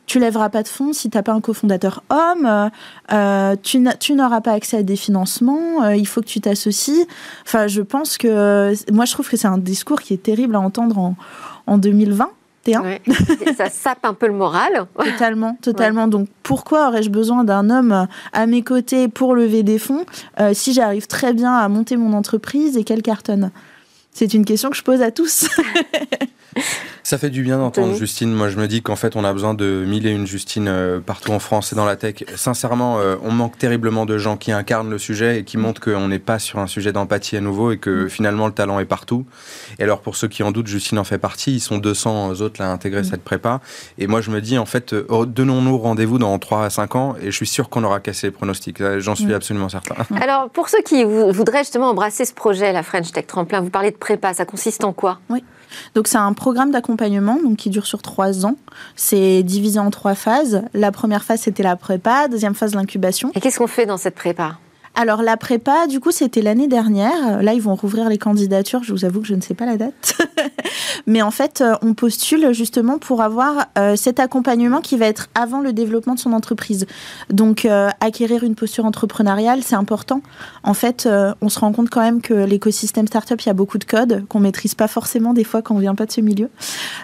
[0.07, 2.71] tu lèveras pas de fonds si t'as pas un cofondateur homme,
[3.13, 6.41] euh, tu n'a- tu n'auras pas accès à des financements, euh, il faut que tu
[6.41, 7.05] t'associes.
[7.45, 10.59] Enfin, je pense que moi je trouve que c'est un discours qui est terrible à
[10.59, 11.15] entendre en,
[11.67, 12.29] en 2020.
[12.67, 13.01] Ouais.
[13.57, 14.87] Ça sape un peu le moral.
[14.97, 16.07] Totalement, totalement.
[16.09, 20.05] Donc pourquoi aurais-je besoin d'un homme à mes côtés pour lever des fonds
[20.41, 23.51] euh, si j'arrive très bien à monter mon entreprise et qu'elle cartonne?
[24.11, 25.47] C'est une question que je pose à tous.
[27.03, 28.33] Ça fait du bien d'entendre Justine.
[28.33, 30.99] Moi, je me dis qu'en fait, on a besoin de mille et une Justine euh,
[30.99, 32.25] partout en France et dans la tech.
[32.35, 36.09] Sincèrement, euh, on manque terriblement de gens qui incarnent le sujet et qui montrent qu'on
[36.09, 39.25] n'est pas sur un sujet d'empathie à nouveau et que finalement, le talent est partout.
[39.79, 41.53] Et alors, pour ceux qui en doutent, Justine en fait partie.
[41.55, 43.61] Ils sont 200 autres là, à intégrer cette prépa.
[43.97, 47.15] Et moi, je me dis, en fait, euh, donnons-nous rendez-vous dans 3 à 5 ans
[47.21, 48.81] et je suis sûr qu'on aura cassé les pronostics.
[48.97, 49.33] J'en suis Mm.
[49.33, 49.95] absolument certain.
[50.21, 53.69] Alors, pour ceux qui vou- voudraient justement embrasser ce projet, la French Tech Tremplin, vous
[53.69, 55.19] parlez de prépa, ça consiste en quoi?
[55.95, 58.55] Donc c'est un programme d'accompagnement qui dure sur trois ans.
[58.95, 60.63] C'est divisé en trois phases.
[60.73, 63.31] La première phase c'était la prépa, deuxième phase l'incubation.
[63.35, 64.57] Et qu'est-ce qu'on fait dans cette prépa?
[64.99, 67.43] Alors la prépa, du coup, c'était l'année dernière.
[67.43, 68.81] Là, ils vont rouvrir les candidatures.
[68.83, 70.17] Je vous avoue que je ne sais pas la date.
[71.05, 75.29] Mais en fait, euh, on postule justement pour avoir euh, cet accompagnement qui va être
[75.35, 76.87] avant le développement de son entreprise.
[77.29, 80.21] Donc, euh, acquérir une posture entrepreneuriale, c'est important.
[80.63, 83.53] En fait, euh, on se rend compte quand même que l'écosystème startup, il y a
[83.53, 86.21] beaucoup de codes qu'on maîtrise pas forcément des fois quand on vient pas de ce
[86.21, 86.49] milieu.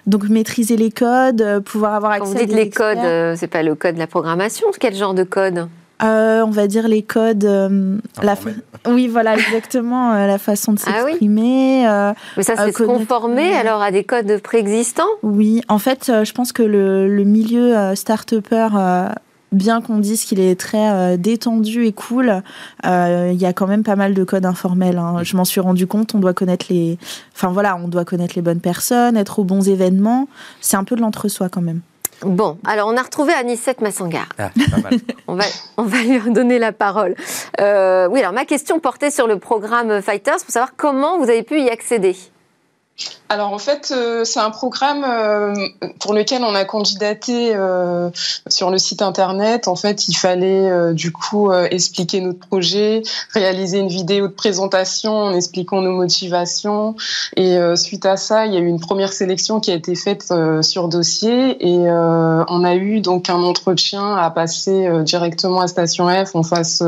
[0.08, 2.96] Donc, maîtriser les codes, pouvoir avoir Quand accès vous à dites des les experts.
[2.96, 5.68] codes, c'est pas le code de la programmation, quel genre de code?
[6.04, 8.62] Euh, on va dire les codes, euh, la fa- Informel.
[8.89, 11.12] oui voilà exactement euh, la façon de Ah oui.
[11.12, 11.88] s'exprimer.
[11.88, 15.80] euh, Mais ça, Euh, c'est se code- conformer alors à des codes préexistants oui, en
[15.80, 19.10] fait, euh, je pense que le, le milieu euh, start-upper euh,
[19.52, 22.42] bien qu'on dise qu'il est très détendu et cool,
[22.84, 24.98] il y a quand même pas mal de codes informels.
[24.98, 25.18] Hein.
[25.22, 26.16] Je m'en suis rendu compte.
[26.16, 26.98] On doit connaître les,
[27.36, 30.28] enfin voilà, on doit connaître les bonnes personnes, être aux bons événements.
[30.60, 31.82] C'est un peu de l'entre-soi quand même.
[32.26, 34.28] Bon, alors on a retrouvé Anissette Massangar.
[34.38, 34.50] Ah,
[35.28, 35.46] on, va,
[35.78, 37.16] on va lui donner la parole.
[37.60, 41.44] Euh, oui, alors ma question portait sur le programme Fighters pour savoir comment vous avez
[41.44, 42.16] pu y accéder.
[43.34, 45.56] Alors en fait, euh, c'est un programme euh,
[46.00, 48.12] pour lequel on a candidaté euh,
[48.48, 49.67] sur le site internet.
[49.67, 53.02] En fait, il fallait du coup expliquer notre projet,
[53.34, 56.96] réaliser une vidéo de présentation en expliquant nos motivations.
[57.36, 60.32] Et suite à ça, il y a eu une première sélection qui a été faite
[60.62, 66.36] sur dossier et on a eu donc un entretien à passer directement à Station F
[66.36, 66.84] en face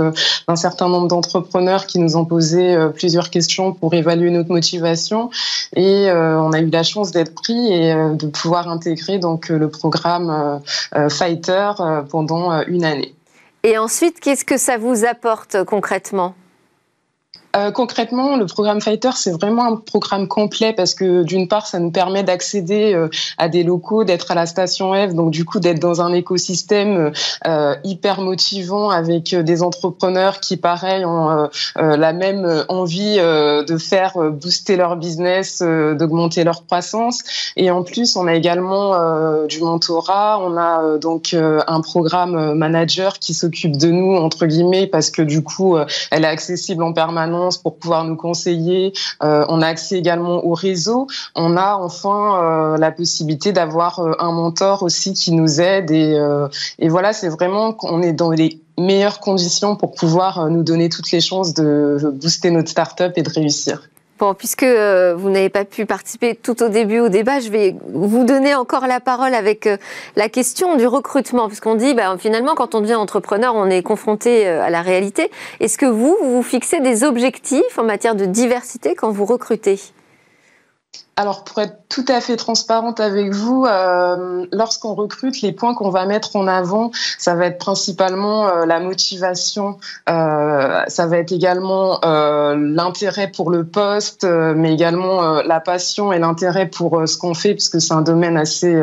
[0.47, 5.29] d'un certain nombre d'entrepreneurs qui nous ont posé plusieurs questions pour évaluer notre motivation
[5.75, 9.57] et on a eu la chance d'être pris et euh, de pouvoir intégrer donc euh,
[9.57, 10.61] le programme
[11.09, 11.71] Fighter
[12.09, 13.15] pendant une année.
[13.63, 16.35] Et ensuite, qu'est-ce que ça vous apporte concrètement?
[17.55, 21.79] Euh, concrètement, le programme Fighter, c'est vraiment un programme complet parce que d'une part, ça
[21.79, 25.59] nous permet d'accéder euh, à des locaux, d'être à la station F, donc du coup
[25.59, 27.11] d'être dans un écosystème
[27.47, 34.75] euh, hyper motivant avec des entrepreneurs qui, pareil, ont la même envie de faire booster
[34.75, 37.23] leur business, d'augmenter leur croissance.
[37.55, 40.39] Et en plus, on a également du mentorat.
[40.41, 45.43] On a donc un programme manager qui s'occupe de nous entre guillemets parce que du
[45.43, 45.77] coup,
[46.11, 48.93] elle est accessible en permanence pour pouvoir nous conseiller.
[49.23, 51.07] Euh, on a accès également au réseau.
[51.35, 55.91] On a enfin euh, la possibilité d'avoir euh, un mentor aussi qui nous aide.
[55.91, 56.17] Et,
[56.79, 61.11] et voilà, c'est vraiment qu'on est dans les meilleures conditions pour pouvoir nous donner toutes
[61.11, 63.81] les chances de booster notre start-up et de réussir.
[64.17, 67.75] Bon, puisque euh, vous n'avez pas pu participer tout au début au débat, je vais
[67.93, 69.75] vous donner encore la parole avec euh,
[70.15, 74.47] la question du recrutement, puisqu'on dit bah, finalement quand on devient entrepreneur, on est confronté
[74.47, 75.29] euh, à la réalité.
[75.59, 79.81] Est-ce que vous vous fixez des objectifs en matière de diversité quand vous recrutez?
[81.17, 85.89] Alors pour être tout à fait transparente avec vous, euh, lorsqu'on recrute, les points qu'on
[85.89, 89.77] va mettre en avant, ça va être principalement euh, la motivation,
[90.09, 96.67] euh, ça va être également l'intérêt pour le poste, mais également la passion et l'intérêt
[96.67, 98.81] pour ce qu'on fait, puisque c'est un domaine assez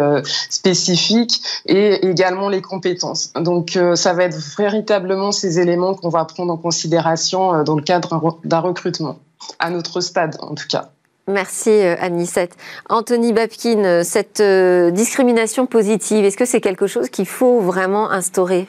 [0.48, 3.32] spécifique, et également les compétences.
[3.34, 8.38] Donc ça va être véritablement ces éléments qu'on va prendre en considération dans le cadre
[8.44, 9.18] d'un recrutement,
[9.58, 10.90] à notre stade en tout cas.
[11.28, 12.56] Merci euh, Anissette.
[12.88, 18.10] Anthony Babkin, euh, cette euh, discrimination positive, est-ce que c'est quelque chose qu'il faut vraiment
[18.10, 18.66] instaurer?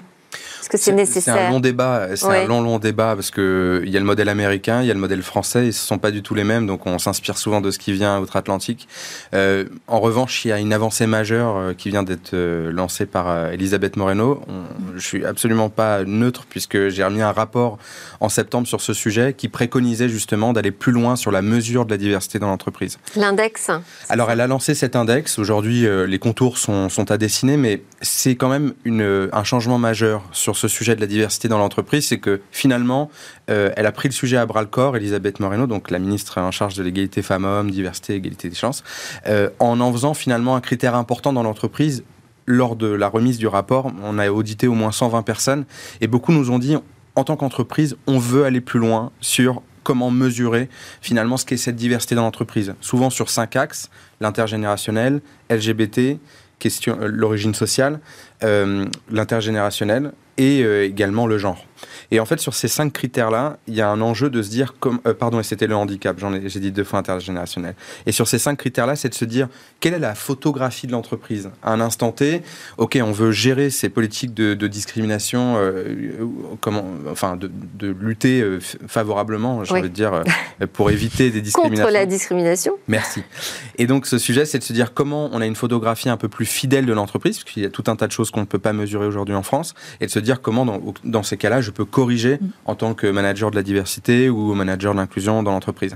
[0.63, 2.08] Est-ce que c'est nécessaire C'est un long débat.
[2.15, 4.91] C'est un long, long débat parce que il y a le modèle américain, il y
[4.91, 6.67] a le modèle français, et ce sont pas du tout les mêmes.
[6.67, 8.88] Donc on s'inspire souvent de ce qui vient outre-Atlantique.
[9.34, 13.06] Euh, en revanche, il y a une avancée majeure euh, qui vient d'être euh, lancée
[13.06, 14.41] par Elisabeth Moreno.
[14.47, 17.78] On, je suis absolument pas neutre puisque j'ai remis un rapport
[18.21, 21.91] en septembre sur ce sujet qui préconisait justement d'aller plus loin sur la mesure de
[21.91, 22.99] la diversité dans l'entreprise.
[23.17, 23.69] L'index.
[24.08, 25.39] Alors elle a lancé cet index.
[25.39, 30.23] Aujourd'hui, les contours sont, sont à dessiner, mais c'est quand même une, un changement majeur
[30.32, 33.10] sur ce sujet de la diversité dans l'entreprise, c'est que finalement,
[33.50, 36.39] euh, elle a pris le sujet à bras le corps, Elisabeth Moreno, donc la ministre
[36.39, 38.84] en charge de l'égalité femmes-hommes, diversité, égalité des chances,
[39.28, 42.04] euh, en en faisant finalement un critère important dans l'entreprise.
[42.46, 45.66] Lors de la remise du rapport, on a audité au moins 120 personnes
[46.02, 46.76] et beaucoup nous ont dit,
[47.16, 50.68] en tant qu'entreprise, on veut aller plus loin sur comment mesurer
[51.02, 52.76] finalement ce qu'est cette diversité dans l'entreprise.
[52.82, 53.89] Souvent sur cinq axes,
[54.20, 56.20] l'intergénérationnel, LGBT,
[56.88, 58.00] euh, l'origine sociale,
[58.42, 61.65] l'intergénérationnel et également le genre.
[62.13, 64.76] Et en fait, sur ces cinq critères-là, il y a un enjeu de se dire,
[64.80, 67.76] comme, euh, pardon, et c'était le handicap, j'en ai, j'ai dit deux fois intergénérationnel.
[68.06, 69.48] Et sur ces cinq critères-là, c'est de se dire,
[69.80, 71.50] quelle est la photographie de l'entreprise?
[71.63, 72.43] À un instant T,
[72.78, 76.26] ok, on veut gérer ces politiques de, discrimination, euh,
[76.62, 77.50] comment, enfin, de,
[78.00, 80.24] lutter euh, favorablement, j'ai envie de dire,
[80.72, 81.84] pour éviter des discriminations.
[81.84, 82.74] Contre la discrimination.
[82.88, 83.24] Merci.
[83.78, 86.30] Et donc, ce sujet, c'est de se dire comment on a une photographie un peu
[86.30, 88.46] plus fidèle de l'entreprise, parce qu'il y a tout un tas de choses qu'on ne
[88.46, 91.62] peut pas mesurer aujourd'hui en France, et de se dire comment, dans, dans ces cas-là,
[91.62, 92.47] je peux corriger mm.
[92.65, 95.95] en tant que manager de la diversité ou manager de l'inclusion dans l'entreprise.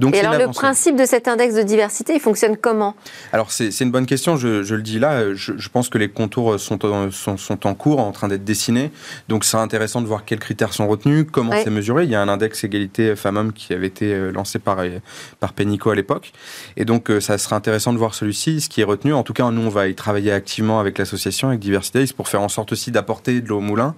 [0.00, 2.94] Donc, Et alors le principe de cet index de diversité, il fonctionne comment?
[3.32, 6.84] Alors c'est une bonne question, je, le dis là, je, pense que les contours sont,
[6.84, 8.90] en, sont, en cours, en train d'être dessinés,
[9.28, 12.04] donc c'est intéressant de voir quels critères sont retenus, comment c'est mesuré.
[12.04, 14.98] Il y a un index égalité femmes-hommes qui avait été euh, lancé par, euh,
[15.40, 16.32] par Pénico à l'époque,
[16.76, 19.12] et donc euh, ça sera intéressant de voir celui-ci, ce qui est retenu.
[19.12, 22.42] En tout cas, nous, on va y travailler activement avec l'association, avec Diversité, pour faire
[22.42, 23.94] en sorte aussi d'apporter de moulin.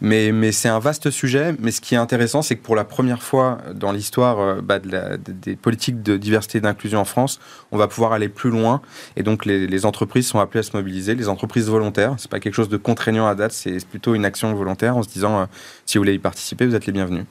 [0.00, 1.54] Mais, mais c'est un vaste sujet.
[1.58, 4.78] Mais ce qui est intéressant, c'est que pour la première fois dans l'histoire euh, bah,
[4.78, 7.40] de des politiques de diversité et d'inclusion en France,
[7.72, 8.82] on va pouvoir aller plus loin.
[9.16, 12.14] Et donc les, les entreprises sont appelées à se mobiliser, les entreprises volontaires.
[12.18, 15.08] C'est pas quelque chose de contraignant à date, c'est plutôt une action volontaire en se
[15.08, 15.44] disant euh,
[15.86, 17.24] si vous voulez y participer, vous êtes les bienvenus.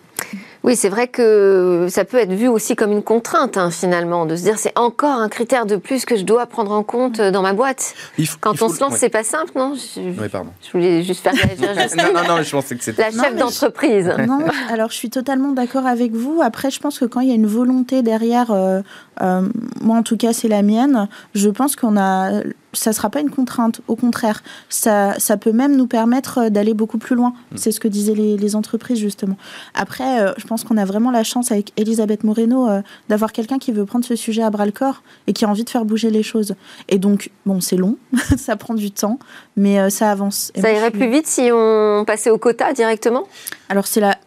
[0.63, 4.37] Oui, c'est vrai que ça peut être vu aussi comme une contrainte, hein, finalement, de
[4.37, 7.31] se dire c'est encore un critère de plus que je dois prendre en compte euh,
[7.31, 7.93] dans ma boîte.
[8.39, 9.75] Quand on se lance, c'est pas simple, non?
[9.97, 10.51] Oui, pardon.
[10.65, 11.72] Je voulais juste faire réagir.
[11.97, 13.09] non, non, non, je pensais que c'était.
[13.09, 14.11] La chef d'entreprise.
[14.23, 16.39] Non, alors je suis totalement d'accord avec vous.
[16.41, 18.81] Après, je pense que quand il y a une volonté derrière, euh,
[19.21, 19.49] euh,
[19.81, 22.41] moi en tout cas, c'est la mienne, je pense qu'on a
[22.73, 23.81] ça ne sera pas une contrainte.
[23.87, 27.33] Au contraire, ça, ça peut même nous permettre euh, d'aller beaucoup plus loin.
[27.51, 27.57] Mm.
[27.57, 29.37] C'est ce que disaient les, entreprises, justement.
[29.73, 33.57] Après, euh, je pense qu'on a vraiment la chance avec Elisabeth Moreno euh, d'avoir quelqu'un
[33.57, 35.85] qui veut prendre ce sujet à bras le corps et qui a envie de faire
[35.85, 36.55] bouger les choses.
[36.89, 37.97] Et donc, bon, c'est long,
[38.37, 39.17] ça prend du temps,
[39.55, 40.51] mais ça avance.
[40.55, 43.23] ça irait plus vite si on passait au quota directement?
[43.69, 44.17] Alors, c'est la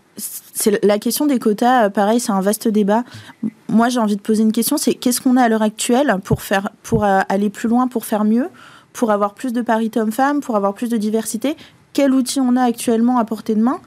[0.82, 3.04] la question des quotas, pareil, c'est un vaste débat.
[3.68, 6.42] Moi, j'ai envie de poser une question, c'est qu'est-ce qu'on a à l'heure actuelle pour,
[6.42, 8.48] faire, pour aller plus loin, pour faire mieux,
[8.92, 11.56] pour avoir plus de parité hommes-femmes, pour avoir plus de diversité?
[11.92, 13.80] Quel outil on a actuellement à portée de main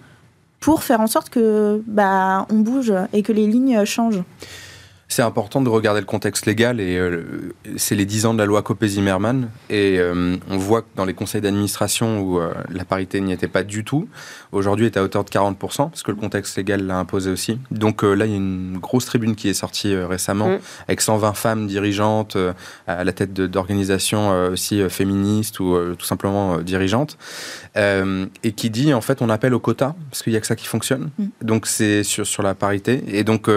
[0.60, 4.23] pour faire en sorte que bah, on bouge et que les lignes changent?
[5.12, 8.45] C'est important de regarder le contexte légal et euh, c'est les 10 ans de la
[8.45, 13.19] loi Copé-Zimmermann et euh, on voit que dans les conseils d'administration où euh, la parité
[13.19, 14.08] n'y était pas du tout,
[14.52, 17.60] aujourd'hui est à hauteur de 40% parce que le contexte légal l'a imposé aussi.
[17.72, 20.60] Donc là, il y a une grosse tribune qui est sortie récemment mm.
[20.88, 22.38] avec 120 femmes dirigeantes
[22.86, 27.17] à la tête d'organisations aussi féministes ou tout simplement dirigeantes
[27.76, 30.56] et qui dit en fait on appelle au quota parce qu'il n'y a que ça
[30.56, 31.10] qui fonctionne.
[31.17, 31.26] Mm.
[31.41, 33.50] Donc c'est sur, sur la parité et donc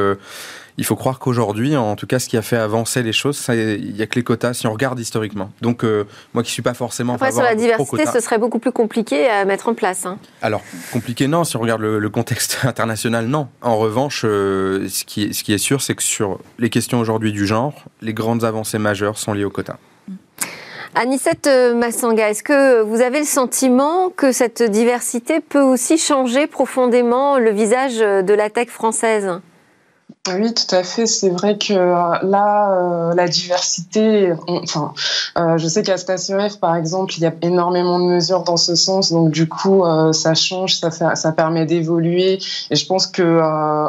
[0.79, 3.95] il faut croire qu'aujourd'hui, en tout cas, ce qui a fait avancer les choses, il
[3.95, 5.51] n'y a que les quotas, si on regarde historiquement.
[5.61, 8.59] Donc, euh, moi qui ne suis pas forcément Après, sur la diversité, ce serait beaucoup
[8.59, 10.07] plus compliqué à mettre en place.
[10.07, 10.19] Hein.
[10.41, 11.45] Alors, compliqué, non.
[11.45, 13.49] Si on regarde le, contexte international, non.
[13.61, 17.01] En revanche, euh, ce, qui est, ce qui est sûr, c'est que sur les questions
[17.01, 19.77] aujourd'hui du genre, les grandes avancées majeures sont liées aux quotas.
[20.95, 26.47] Anicette euh, Massanga, est-ce que vous avez le sentiment que cette diversité peut aussi changer
[26.47, 29.41] profondément le visage de la tech française?
[30.29, 31.07] Oui, tout à fait.
[31.07, 34.95] C'est vrai que euh, là, euh, la diversité, enfin,
[35.37, 38.57] euh, je sais qu'à Station F, par exemple, il y a énormément de mesures dans
[38.57, 39.11] ce sens.
[39.11, 39.83] Donc, du coup,
[40.13, 42.39] ça change, ça, permet d'évoluer.
[42.71, 43.41] Et je pense que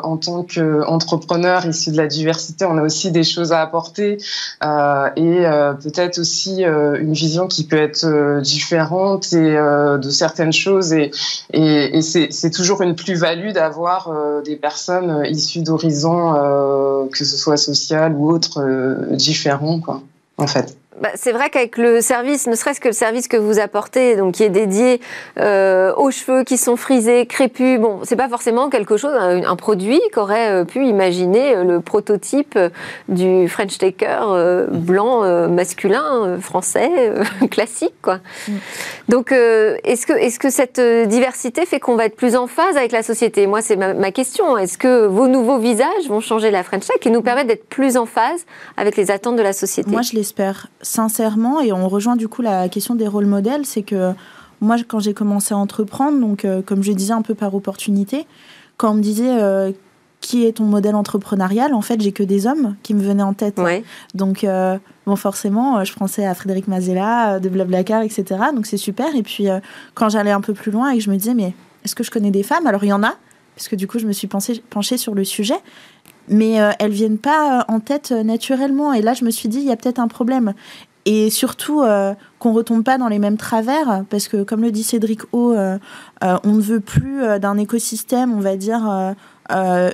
[0.03, 4.17] en tant qu'entrepreneur issu de la diversité, on a aussi des choses à apporter
[4.63, 5.45] et
[5.83, 10.93] peut-être aussi une vision qui peut être différente et de certaines choses.
[10.93, 11.11] Et,
[12.01, 14.11] c'est toujours une plus-value d'avoir
[14.43, 16.22] des personnes issues d'horizons
[17.12, 20.01] que ce soit social ou autre, euh, différent, quoi,
[20.38, 20.75] en fait.
[21.01, 24.36] Bah, c'est vrai qu'avec le service, ne serait-ce que le service que vous apportez, donc
[24.36, 25.01] qui est dédié
[25.39, 30.01] euh, aux cheveux qui sont frisés, crépus, bon, c'est pas forcément quelque chose, un, produit
[30.13, 32.60] qu'aurait euh, pu imaginer euh, le prototype
[33.08, 37.13] du French Taker blanc masculin français
[37.51, 38.19] classique, quoi.
[38.47, 38.51] Mm.
[39.10, 42.91] Donc, est-ce que est-ce que cette diversité fait qu'on va être plus en phase avec
[42.91, 43.47] la société?
[43.47, 44.58] Moi, c'est ma, ma, question.
[44.58, 47.97] Est-ce que vos nouveaux visages vont changer la French Tech et nous permettre d'être plus
[47.97, 48.45] en phase
[48.77, 49.89] avec les attentes de la société?
[49.89, 53.81] Moi, je l'espère sincèrement, et on rejoint du coup la question des rôles modèles, c'est
[53.81, 54.13] que
[54.61, 58.25] moi, quand j'ai commencé à entreprendre, donc euh, comme je disais un peu par opportunité,
[58.77, 59.71] quand on me disait euh,
[60.21, 63.33] qui est ton modèle entrepreneurial, en fait, j'ai que des hommes qui me venaient en
[63.33, 63.59] tête.
[64.13, 68.25] Donc, euh, bon, forcément, je pensais à Frédéric Mazella, de Blablacar, etc.
[68.55, 69.13] Donc, c'est super.
[69.15, 69.47] Et puis,
[69.95, 72.11] quand j'allais un peu plus loin et que je me disais, mais est-ce que je
[72.11, 72.65] connais des femmes?
[72.67, 73.15] Alors, il y en a,
[73.55, 75.59] parce que du coup, je me suis penchée sur le sujet
[76.27, 78.93] mais elles elles viennent pas en tête naturellement.
[78.93, 80.53] Et là, je me suis dit, il y a peut-être un problème.
[81.05, 84.83] Et surtout euh, qu'on retombe pas dans les mêmes travers parce que comme le dit
[84.83, 85.77] Cédric O euh,
[86.23, 89.13] euh, on ne veut plus d'un écosystème on va dire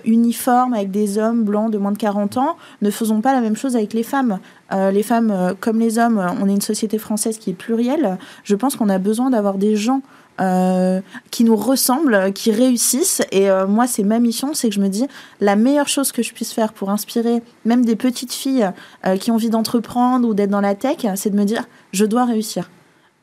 [0.05, 2.57] uniforme avec des hommes blancs de moins de 40 ans.
[2.81, 4.39] Ne faisons pas la même chose avec les femmes.
[4.71, 8.19] Les femmes comme les hommes on est une société française qui est plurielle.
[8.43, 10.01] Je pense qu'on a besoin d'avoir des gens
[10.39, 13.21] euh, qui nous ressemblent, qui réussissent.
[13.31, 15.05] Et euh, moi, c'est ma mission, c'est que je me dis,
[15.41, 18.69] la meilleure chose que je puisse faire pour inspirer même des petites filles
[19.05, 22.05] euh, qui ont envie d'entreprendre ou d'être dans la tech, c'est de me dire, je
[22.05, 22.69] dois réussir.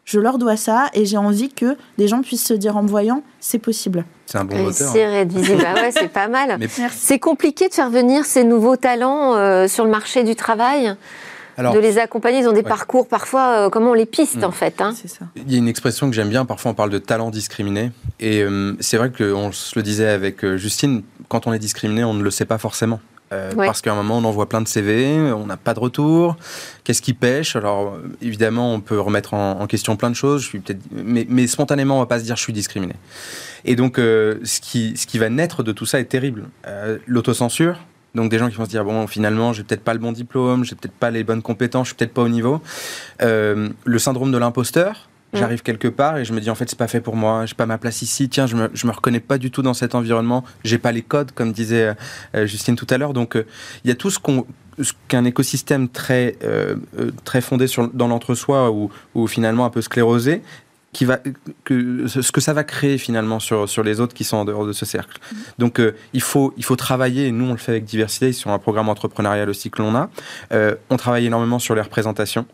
[0.05, 2.89] Je leur dois ça et j'ai envie que des gens puissent se dire en me
[2.89, 4.05] voyant, c'est possible.
[4.27, 4.93] C'est un bon moteur.
[4.93, 6.59] C'est bah ouais, c'est pas mal.
[6.93, 10.97] C'est compliqué de faire venir ces nouveaux talents sur le marché du travail
[11.59, 12.41] de les accompagner.
[12.41, 14.45] Ils ont des parcours parfois, euh, comment on les piste mm.
[14.45, 14.81] en fait.
[14.81, 14.95] Hein.
[14.95, 15.27] Ça.
[15.37, 17.93] Il y a une expression que j'aime bien, parfois on parle de talent discriminé.
[18.21, 22.05] Et euh, c'est vrai qu'on se le disait avec euh, Justine, quand on est discriminé,
[22.05, 23.01] on ne le sait pas forcément.
[23.57, 26.37] Parce qu'à un moment, on envoie plein de CV, on n'a pas de retour.
[26.85, 27.57] Qu'est-ce qui pêche?
[27.57, 30.43] Alors, évidemment, on peut remettre en, question plein de choses.
[30.43, 32.95] Je suis peut-être, mais, mais, spontanément, on va pas se dire je suis discriminé.
[33.65, 36.45] Et donc, ce, qui, ce qui va naître de tout ça est terrible.
[37.07, 37.81] L'autocensure,
[38.17, 40.65] donc des gens qui vont se dire bon finalement j'ai peut-être pas le bon diplôme,
[40.65, 42.61] j'ai peut-être pas les bonnes compétences, je suis peut-être pas au niveau.
[43.23, 45.09] Euh, le syndrome de l'imposteur.
[45.33, 45.39] Mm.
[45.39, 47.55] J'arrive quelque part et je me dis en fait c'est pas fait pour moi, j'ai
[47.55, 49.95] pas ma place ici, tiens je me, je me reconnais pas du tout dans cet
[49.95, 51.95] environnement, j'ai pas les codes comme disait
[52.35, 53.13] euh, Justine tout à l'heure.
[53.13, 53.47] Donc euh,
[53.85, 54.47] il y a tout ce qu'on
[55.09, 56.37] qu'un écosystème très,
[57.25, 60.43] très fondé sur, dans l'entre-soi ou, ou, finalement un peu sclérosé
[60.97, 61.19] qui va,
[61.65, 64.65] que, ce que ça va créer finalement sur, sur les autres qui sont en dehors
[64.65, 65.21] de ce cercle.
[65.21, 65.37] Mm.
[65.59, 68.51] Donc euh, il, faut, il faut travailler, et nous on le fait avec Diversité, sur
[68.51, 70.09] un programme entrepreneurial aussi que l'on a.
[70.53, 72.47] Euh, on travaille énormément sur les représentations.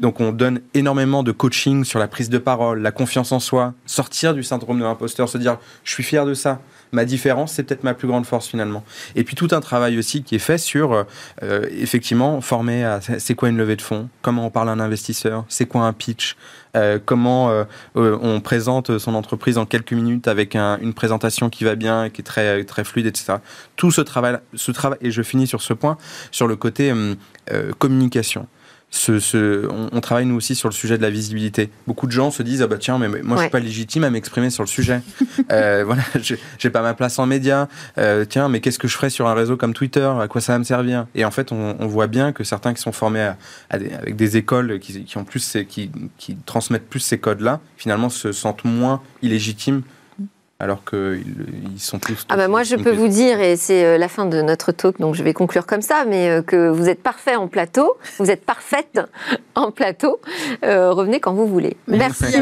[0.00, 3.74] Donc on donne énormément de coaching sur la prise de parole, la confiance en soi,
[3.86, 6.60] sortir du syndrome de l'imposteur, se dire je suis fier de ça,
[6.94, 8.84] ma différence, c'est peut-être ma plus grande force finalement.
[9.16, 11.04] Et puis tout un travail aussi qui est fait sur, euh,
[11.42, 14.80] euh, effectivement, former à c'est quoi une levée de fonds, comment on parle à un
[14.80, 16.36] investisseur, c'est quoi un pitch,
[16.76, 17.52] euh, comment
[17.94, 22.24] on présente son entreprise en quelques minutes avec une présentation qui va bien, qui est
[22.24, 23.34] très, très fluide, etc.
[23.76, 25.98] Tout ce travail, ce travail, et je finis sur ce point,
[26.30, 26.92] sur le côté
[27.78, 28.46] communication
[28.94, 31.70] ce, on, travaille nous aussi sur le sujet de la visibilité.
[31.86, 34.10] Beaucoup de gens se disent ah bah tiens mais moi je suis pas légitime à
[34.10, 35.02] m'exprimer sur le sujet.
[35.52, 36.02] euh, voilà,
[36.58, 37.68] j'ai pas ma place en média.
[37.98, 40.10] Euh, tiens mais qu'est-ce que je ferais sur un réseau comme Twitter?
[40.20, 41.06] À quoi ça va me servir?
[41.14, 43.32] Et en fait on, on, voit bien que certains qui sont formés
[43.70, 47.60] avec des écoles qui, qui ont plus ces, qui, qui transmettent plus ces codes là,
[47.76, 49.82] finalement se sentent moins illégitimes
[50.60, 51.24] alors qu'ils
[51.78, 52.24] sont tous.
[52.28, 55.00] Ah bah moi, je peux vous dire, et c'est euh, la fin de notre talk,
[55.00, 58.30] donc je vais conclure comme ça, mais euh, que vous êtes parfait en plateau, vous
[58.30, 59.00] êtes parfaite
[59.56, 60.20] en plateau.
[60.64, 61.76] Euh, revenez quand vous voulez.
[61.88, 62.36] Merci.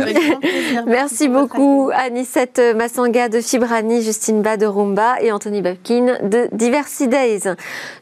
[0.87, 7.09] Merci, beaucoup, Anicette Massanga de Fibrani, Justine Ba de Rumba et Anthony Babkin de Diversity
[7.09, 7.45] Days.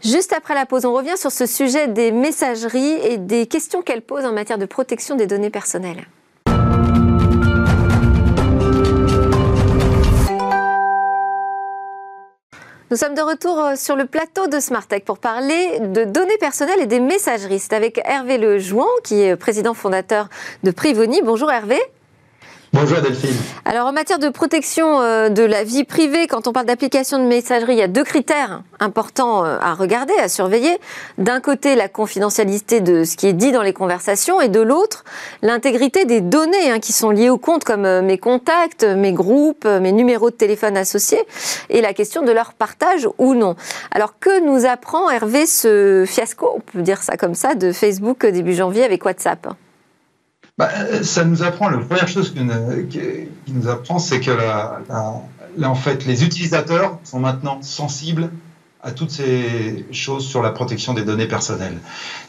[0.03, 4.03] Juste après la pause, on revient sur ce sujet des messageries et des questions qu'elles
[4.03, 6.05] posent en matière de protection des données personnelles.
[12.91, 16.81] Nous sommes de retour euh, sur le plateau de Smartech pour parler de données personnelles
[16.81, 17.61] et des messageries.
[17.61, 20.29] C'est avec Hervé Lejouan, qui est président fondateur
[20.65, 21.23] de Privoni.
[21.23, 21.79] Bonjour Hervé.
[22.73, 23.35] Bonjour Delphine.
[23.65, 27.25] Alors en matière de protection euh, de la vie privée, quand on parle d'application de
[27.25, 30.79] messagerie, il y a deux critères importants euh, à regarder, à surveiller.
[31.19, 35.05] D'un côté, la confidentialité de ce qui est dit dans les conversations et de l'autre,
[35.43, 39.65] l'intégrité des données hein, qui sont liées au compte comme euh, mes contacts, mes groupes,
[39.65, 41.27] mes numéros de téléphone associés
[41.71, 43.57] et la question de leur partage ou non.
[43.91, 48.25] Alors que nous apprend Hervé ce fiasco, on peut dire ça comme ça, de Facebook
[48.25, 49.49] début janvier avec WhatsApp?
[50.61, 50.69] Bah,
[51.03, 52.41] ça nous apprend, la première chose qui
[53.49, 54.31] nous apprend, c'est que
[55.65, 58.29] en fait, les utilisateurs sont maintenant sensibles
[58.83, 61.79] à toutes ces choses sur la protection des données personnelles.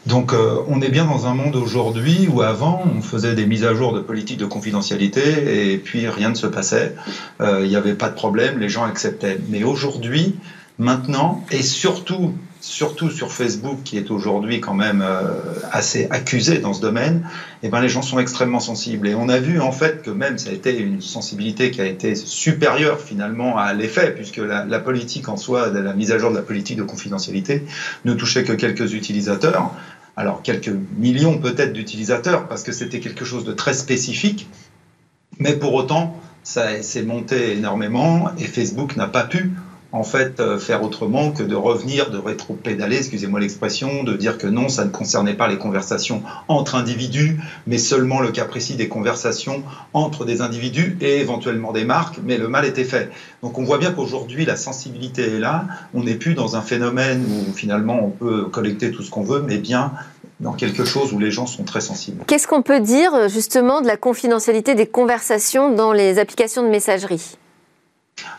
[0.06, 3.64] Donc euh, on est bien dans un monde aujourd'hui où avant on faisait des mises
[3.64, 6.94] à jour de politique de confidentialité et puis rien ne se passait,
[7.42, 9.38] euh, il n'y avait pas de problème, les gens acceptaient.
[9.50, 10.36] Mais aujourd'hui,
[10.78, 12.32] maintenant, et surtout
[12.62, 15.32] surtout sur Facebook, qui est aujourd'hui quand même euh,
[15.72, 17.26] assez accusé dans ce domaine,
[17.64, 19.08] eh ben, les gens sont extrêmement sensibles.
[19.08, 21.86] Et on a vu en fait que même ça a été une sensibilité qui a
[21.86, 26.30] été supérieure finalement à l'effet, puisque la, la, politique en soi, la mise à jour
[26.30, 27.64] de la politique de confidentialité,
[28.04, 29.74] ne touchait que quelques utilisateurs.
[30.16, 34.48] Alors quelques millions peut-être d'utilisateurs, parce que c'était quelque chose de très spécifique,
[35.38, 39.52] mais pour autant, ça s'est monté énormément et Facebook n'a pas pu
[39.92, 44.46] en fait euh, faire autrement que de revenir, de rétro-pédaler, excusez-moi l'expression, de dire que
[44.46, 48.88] non, ça ne concernait pas les conversations entre individus, mais seulement le cas précis des
[48.88, 49.62] conversations
[49.92, 53.10] entre des individus et éventuellement des marques, mais le mal était fait.
[53.42, 57.24] Donc on voit bien qu'aujourd'hui la sensibilité est là, on n'est plus dans un phénomène
[57.24, 59.92] où finalement on peut collecter tout ce qu'on veut, mais bien
[60.40, 62.24] dans quelque chose où les gens sont très sensibles.
[62.26, 67.36] Qu'est-ce qu'on peut dire justement de la confidentialité des conversations dans les applications de messagerie?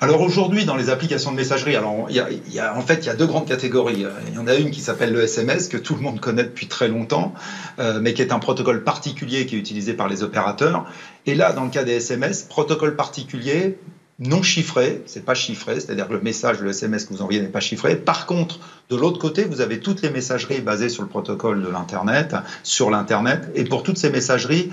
[0.01, 3.09] Alors aujourd'hui, dans les applications de messagerie, alors il y, a, en fait il y
[3.09, 4.05] a deux grandes catégories.
[4.27, 6.67] Il y en a une qui s'appelle le SMS que tout le monde connaît depuis
[6.67, 7.33] très longtemps,
[7.79, 10.85] euh, mais qui est un protocole particulier qui est utilisé par les opérateurs.
[11.25, 13.77] Et là, dans le cas des SMS, protocole particulier
[14.19, 17.47] non chiffré, c'est pas chiffré, c'est-à-dire que le message, le SMS que vous envoyez n'est
[17.47, 17.95] pas chiffré.
[17.95, 18.59] Par contre,
[18.89, 22.91] de l'autre côté, vous avez toutes les messageries basées sur le protocole de l'internet, sur
[22.91, 24.71] l'internet, et pour toutes ces messageries,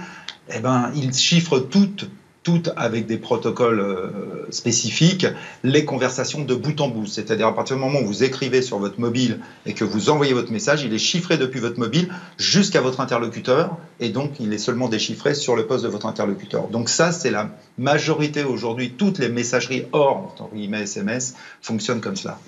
[0.54, 2.10] eh ben, ils chiffrent toutes
[2.42, 5.26] toutes avec des protocoles euh, spécifiques,
[5.62, 7.06] les conversations de bout en bout.
[7.06, 10.32] C'est-à-dire à partir du moment où vous écrivez sur votre mobile et que vous envoyez
[10.32, 14.58] votre message, il est chiffré depuis votre mobile jusqu'à votre interlocuteur et donc il est
[14.58, 16.68] seulement déchiffré sur le poste de votre interlocuteur.
[16.68, 18.92] Donc ça, c'est la majorité aujourd'hui.
[18.96, 22.38] Toutes les messageries hors, entre guillemets, SMS, fonctionnent comme cela.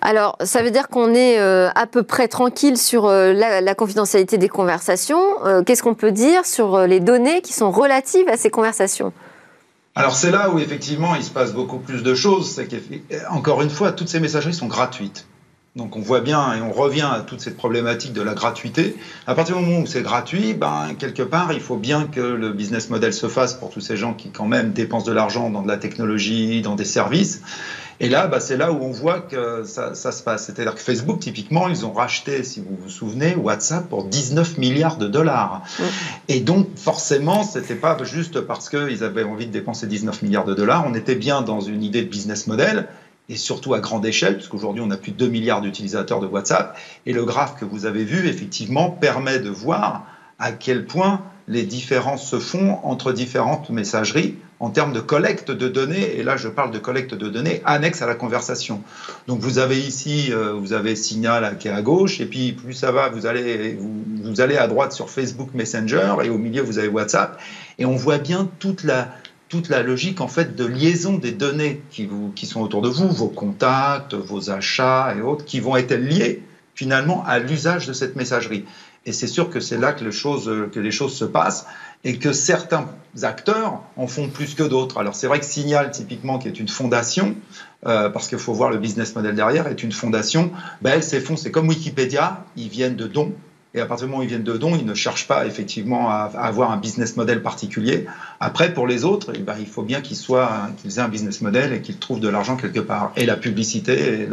[0.00, 4.38] Alors, ça veut dire qu'on est euh, à peu près tranquille sur euh, la, confidentialité
[4.38, 5.22] des conversations.
[5.44, 9.12] Euh, qu'est-ce qu'on peut dire sur les données qui sont relatives à ces conversations?
[9.94, 12.50] Alors c'est là où effectivement il se passe beaucoup plus de choses.
[12.50, 15.26] C'est qu'encore une fois, toutes ces messageries sont gratuites.
[15.74, 18.94] Donc on voit bien et on revient à toute cette problématique de la gratuité.
[19.26, 22.52] À partir du moment où c'est gratuit, ben, quelque part, il faut bien que le
[22.52, 25.62] business model se fasse pour tous ces gens qui quand même dépensent de l'argent dans
[25.62, 27.40] de la technologie, dans des services.
[28.00, 30.44] Et là, ben, c'est là où on voit que ça, ça se passe.
[30.44, 34.98] C'est-à-dire que Facebook, typiquement, ils ont racheté, si vous vous souvenez, WhatsApp pour 19 milliards
[34.98, 35.62] de dollars.
[36.28, 40.54] Et donc, forcément, c'était pas juste parce qu'ils avaient envie de dépenser 19 milliards de
[40.54, 40.84] dollars.
[40.86, 42.88] On était bien dans une idée de business model
[43.32, 46.76] et surtout à grande échelle, puisqu'aujourd'hui on a plus de 2 milliards d'utilisateurs de WhatsApp,
[47.06, 50.04] et le graphe que vous avez vu, effectivement, permet de voir
[50.38, 55.66] à quel point les différences se font entre différentes messageries en termes de collecte de
[55.66, 58.80] données, et là je parle de collecte de données annexes à la conversation.
[59.26, 62.74] Donc vous avez ici, euh, vous avez Signal qui est à gauche, et puis plus
[62.74, 63.76] ça va, vous allez,
[64.22, 67.40] vous allez à droite sur Facebook Messenger, et au milieu vous avez WhatsApp,
[67.78, 69.08] et on voit bien toute la,
[69.52, 72.88] toute la logique en fait de liaison des données qui, vous, qui sont autour de
[72.88, 76.42] vous, vos contacts, vos achats et autres, qui vont être liés
[76.74, 78.64] finalement à l'usage de cette messagerie.
[79.04, 81.66] Et c'est sûr que c'est là que les, choses, que les choses se passent
[82.02, 82.88] et que certains
[83.24, 84.96] acteurs en font plus que d'autres.
[84.96, 87.36] Alors c'est vrai que Signal, typiquement, qui est une fondation,
[87.86, 90.50] euh, parce qu'il faut voir le business model derrière, est une fondation,
[90.80, 93.34] ben, ces fonds, c'est comme Wikipédia, ils viennent de dons
[93.74, 96.10] et à partir du moment où ils viennent de dons, ils ne cherchent pas effectivement
[96.10, 98.06] à, avoir un business model particulier.
[98.38, 101.40] Après, pour les autres, eh ben, il faut bien qu'ils soient, qu'ils aient un business
[101.40, 103.12] model et qu'ils trouvent de l'argent quelque part.
[103.16, 104.28] Et la publicité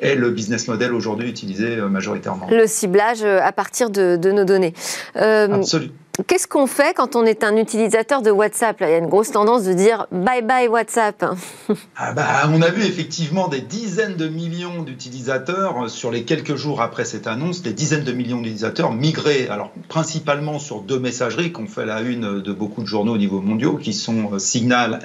[0.00, 2.48] est le, business model aujourd'hui utilisé euh, majoritairement.
[2.50, 4.72] Le ciblage euh, à partir de, nos données.
[5.16, 5.92] Euh, Absolument.
[6.26, 9.30] Qu'est-ce qu'on fait quand on est un utilisateur de WhatsApp Il y a une grosse
[9.30, 11.24] tendance de dire bye bye WhatsApp.
[11.96, 16.82] ah bah, on a vu effectivement des dizaines de millions d'utilisateurs sur les quelques jours
[16.82, 21.66] après cette annonce, des dizaines de millions d'utilisateurs migrés, alors principalement sur deux messageries qu'on
[21.66, 24.98] fait la une de beaucoup de journaux au niveau mondiaux, qui sont euh, Signal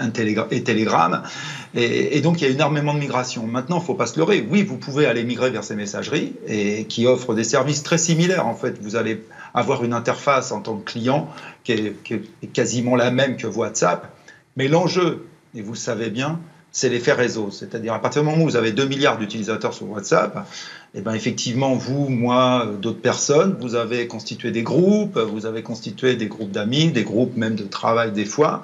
[0.52, 1.24] et Telegram.
[1.74, 3.48] Et, donc il y a énormément de migration.
[3.48, 4.46] Maintenant, il ne faut pas se leurrer.
[4.50, 8.46] Oui, vous pouvez aller migrer vers ces messageries et qui offrent des services très similaires.
[8.46, 9.24] En fait, vous allez
[9.54, 11.30] avoir une interface en tant que client
[11.64, 14.12] qui est, quasiment la même que WhatsApp.
[14.56, 16.40] Mais l'enjeu, et vous le savez bien,
[16.72, 17.50] c'est l'effet réseau.
[17.52, 20.48] C'est-à-dire, à partir du moment où vous avez 2 milliards d'utilisateurs sur WhatsApp,
[20.94, 25.64] et eh ben effectivement, vous, moi, d'autres personnes, vous avez constitué des groupes, vous avez
[25.64, 28.64] constitué des groupes d'amis, des groupes même de travail des fois.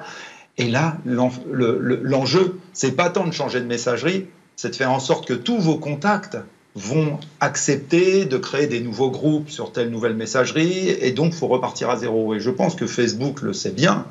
[0.58, 5.28] Et là, l'enjeu, c'est pas tant de changer de messagerie, c'est de faire en sorte
[5.28, 6.38] que tous vos contacts
[6.76, 11.90] vont accepter de créer des nouveaux groupes sur telle nouvelle messagerie et donc faut repartir
[11.90, 12.34] à zéro.
[12.34, 14.06] Et je pense que Facebook le sait bien,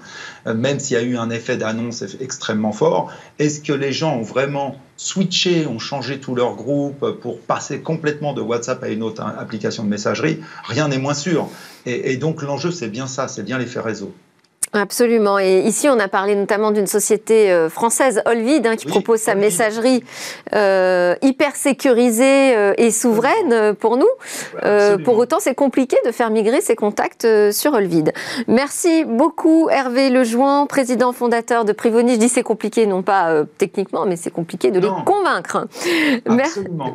[0.47, 3.11] euh, même s'il y a eu un effet d'annonce extrêmement fort.
[3.39, 8.33] Est-ce que les gens ont vraiment switché, ont changé tout leur groupe pour passer complètement
[8.33, 10.39] de WhatsApp à une autre application de messagerie?
[10.65, 11.49] Rien n'est moins sûr.
[11.85, 14.13] Et, et donc l'enjeu c'est bien ça, c'est bien l'effet réseau.
[14.75, 15.39] Absolument.
[15.39, 19.35] Et ici, on a parlé notamment d'une société euh, française, Olvid, hein, qui propose sa
[19.35, 20.03] messagerie
[20.55, 24.09] euh, hyper sécurisée euh, et souveraine pour nous.
[25.05, 28.12] pour autant, c'est compliqué de faire migrer ses contacts sur Olvid.
[28.49, 32.14] Merci beaucoup, Hervé Lejoin, président fondateur de Privoni.
[32.14, 35.66] Je dis c'est compliqué, non pas techniquement, mais c'est compliqué de les convaincre.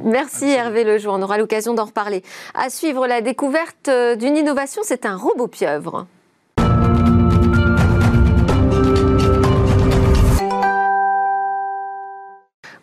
[0.04, 1.20] Merci, Hervé Lejoin.
[1.20, 2.24] On aura l'occasion d'en reparler.
[2.56, 6.08] À suivre la découverte d'une innovation, c'est un robot pieuvre.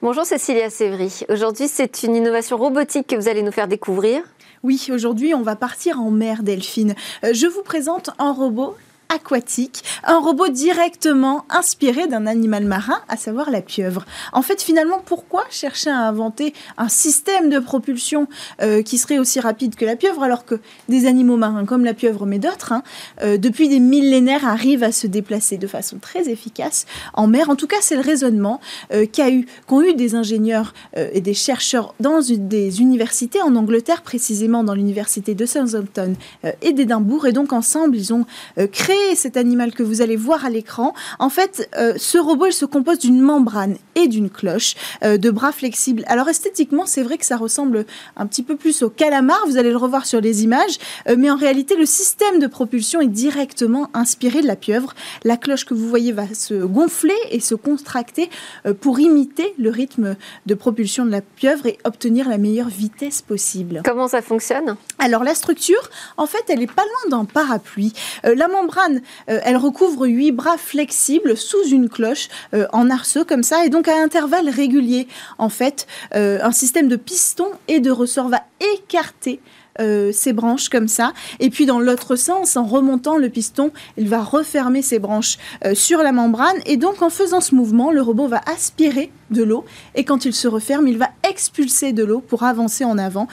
[0.04, 1.22] Bonjour Cécilia Sévry.
[1.30, 4.22] Aujourd'hui, c'est une innovation robotique que vous allez nous faire découvrir.
[4.62, 6.94] Oui, aujourd'hui, on va partir en mer, Delphine.
[7.24, 8.76] Euh, je vous présente un robot
[9.08, 14.04] aquatique, un robot directement inspiré d'un animal marin, à savoir la pieuvre.
[14.32, 18.26] En fait, finalement, pourquoi chercher à inventer un système de propulsion
[18.62, 20.56] euh, qui serait aussi rapide que la pieuvre, alors que
[20.88, 22.82] des animaux marins comme la pieuvre, mais d'autres, hein,
[23.22, 27.50] euh, depuis des millénaires, arrivent à se déplacer de façon très efficace en mer.
[27.50, 28.60] En tout cas, c'est le raisonnement
[28.92, 34.02] euh, qu'a eu, qu'ont eu des ingénieurs et des chercheurs dans des universités en Angleterre,
[34.02, 36.14] précisément dans l'université de Southampton
[36.62, 37.26] et d'Édimbourg.
[37.26, 38.26] Et donc, ensemble, ils ont
[38.72, 42.52] créé cet animal que vous allez voir à l'écran, en fait, euh, ce robot, il
[42.52, 46.04] se compose d'une membrane et d'une cloche, euh, de bras flexibles.
[46.06, 47.86] Alors esthétiquement, c'est vrai que ça ressemble
[48.16, 50.78] un petit peu plus au calamar, vous allez le revoir sur les images,
[51.08, 54.94] euh, mais en réalité, le système de propulsion est directement inspiré de la pieuvre.
[55.24, 58.30] La cloche que vous voyez va se gonfler et se contracter
[58.80, 60.16] pour imiter le rythme
[60.46, 63.82] de propulsion de la pieuvre et obtenir la meilleure vitesse possible.
[63.84, 64.76] Comment ça fonctionne?
[64.98, 67.92] Alors la structure, en fait, elle est pas loin d'un parapluie.
[68.22, 72.28] la membrane membrane, elle recouvre huit bras flexibles sous une cloche
[72.72, 75.08] en arceau comme ça, et donc à intervalles réguliers.
[75.38, 78.42] En fait, un système de pistons et de ressorts va
[78.74, 79.40] écarter
[79.80, 81.12] euh, ses branches comme ça.
[81.40, 85.74] Et puis dans l'autre sens, en remontant le piston, il va refermer ses branches euh,
[85.74, 86.56] sur la membrane.
[86.66, 89.64] Et donc en faisant ce mouvement, le robot va aspirer de l'eau
[89.94, 93.26] et quand il se referme, il va expulser de l'eau pour avancer en avant.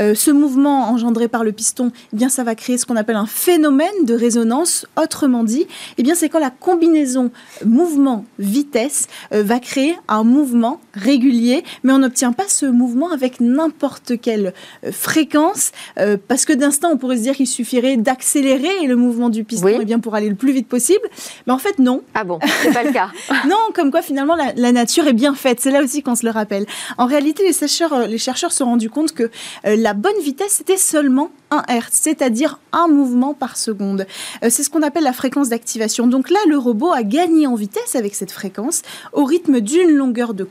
[0.00, 3.16] Euh, ce mouvement engendré par le piston, eh bien ça va créer ce qu'on appelle
[3.16, 4.86] un phénomène de résonance.
[5.02, 7.30] Autrement dit, eh bien c'est quand la combinaison
[7.64, 14.52] mouvement-vitesse va créer un mouvement régulier, mais on n'obtient pas ce mouvement avec n'importe quelle
[15.98, 19.78] euh, parce que d'instant on pourrait se dire qu'il suffirait d'accélérer le mouvement du piston
[19.80, 21.02] eh bien pour aller le plus vite possible,
[21.46, 22.02] mais en fait non.
[22.14, 23.10] Ah bon, c'est pas le cas.
[23.48, 25.60] non, comme quoi finalement la, la nature est bien faite.
[25.60, 26.66] C'est là aussi qu'on se le rappelle.
[26.96, 29.24] En réalité, les chercheurs, euh, les chercheurs se sont rendus compte que
[29.66, 34.06] euh, la bonne vitesse, c'était seulement 1 Hz, c'est-à-dire un mouvement par seconde.
[34.42, 36.06] Euh, c'est ce qu'on appelle la fréquence d'activation.
[36.06, 38.82] Donc là, le robot a gagné en vitesse avec cette fréquence
[39.12, 40.44] au rythme d'une longueur de,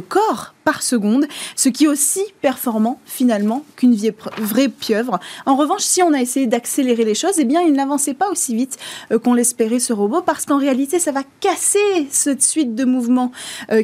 [0.00, 1.26] corps par seconde,
[1.56, 3.94] ce qui est aussi performant finalement qu'une
[4.38, 5.18] vraie pieuvre.
[5.44, 8.54] En revanche, si on a essayé d'accélérer les choses, eh bien, il n'avançait pas aussi
[8.54, 8.78] vite
[9.22, 13.30] qu'on l'espérait ce robot, parce qu'en réalité, ça va casser cette suite de mouvements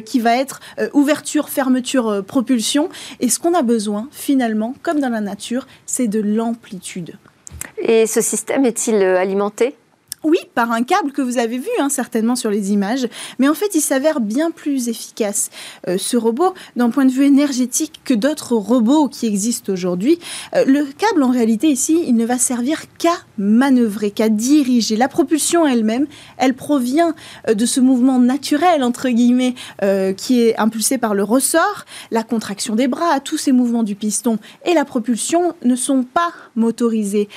[0.05, 2.89] qui va être euh, ouverture, fermeture, euh, propulsion.
[3.19, 6.19] Et ce qu'on a besoin, finalement, comme dans la nature, c'est de
[6.51, 7.15] l'amplitude.
[7.77, 9.75] Et ce système est-il euh, alimenté?
[10.23, 13.07] Oui, par un câble que vous avez vu hein, certainement sur les images,
[13.39, 15.49] mais en fait il s'avère bien plus efficace.
[15.87, 20.19] Euh, ce robot, d'un point de vue énergétique que d'autres robots qui existent aujourd'hui,
[20.55, 24.95] euh, le câble en réalité ici, il ne va servir qu'à manœuvrer, qu'à diriger.
[24.95, 26.05] La propulsion elle-même,
[26.37, 27.15] elle provient
[27.49, 29.55] euh, de ce mouvement naturel, entre guillemets,
[30.17, 34.37] qui est impulsé par le ressort, la contraction des bras, tous ces mouvements du piston
[34.65, 37.27] et la propulsion ne sont pas motorisés.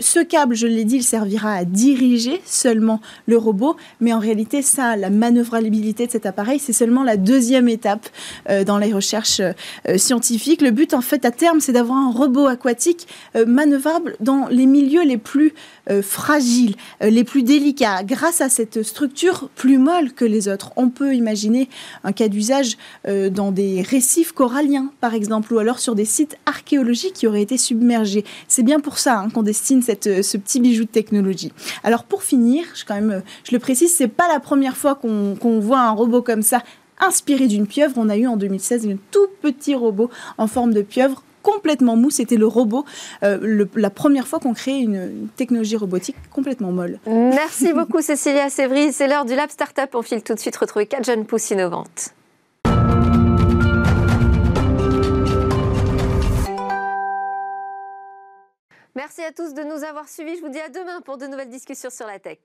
[0.00, 4.62] ce câble, je l'ai dit, il servira à diriger seulement le robot, mais en réalité,
[4.62, 8.08] ça, la manœuvrabilité de cet appareil, c'est seulement la deuxième étape
[8.48, 10.62] euh, dans les recherches euh, scientifiques.
[10.62, 14.66] Le but, en fait, à terme, c'est d'avoir un robot aquatique euh, manœuvrable dans les
[14.66, 15.54] milieux les plus
[16.02, 18.02] fragiles, les plus délicats.
[18.04, 21.68] Grâce à cette structure plus molle que les autres, on peut imaginer
[22.04, 22.76] un cas d'usage
[23.06, 27.56] dans des récifs coralliens, par exemple, ou alors sur des sites archéologiques qui auraient été
[27.56, 28.24] submergés.
[28.48, 31.52] C'est bien pour ça hein, qu'on destine ce petit bijou de technologie.
[31.82, 36.22] Alors pour finir, je le précise, c'est pas la première fois qu'on voit un robot
[36.22, 36.62] comme ça
[37.00, 37.94] inspiré d'une pieuvre.
[37.96, 42.10] On a eu en 2016 un tout petit robot en forme de pieuvre complètement mou.
[42.10, 42.84] C'était le robot,
[43.22, 46.98] euh, la première fois qu'on créait une, technologie robotique complètement molle.
[47.06, 48.92] Merci beaucoup Cécilia Sévry.
[48.92, 49.88] C'est l'heure du Lab Startup.
[49.94, 52.14] On file tout de suite retrouver quatre jeunes pousses innovantes.
[58.96, 60.36] Merci à tous de nous avoir suivis.
[60.36, 62.38] Je vous dis à demain pour de nouvelles discussions sur la tech.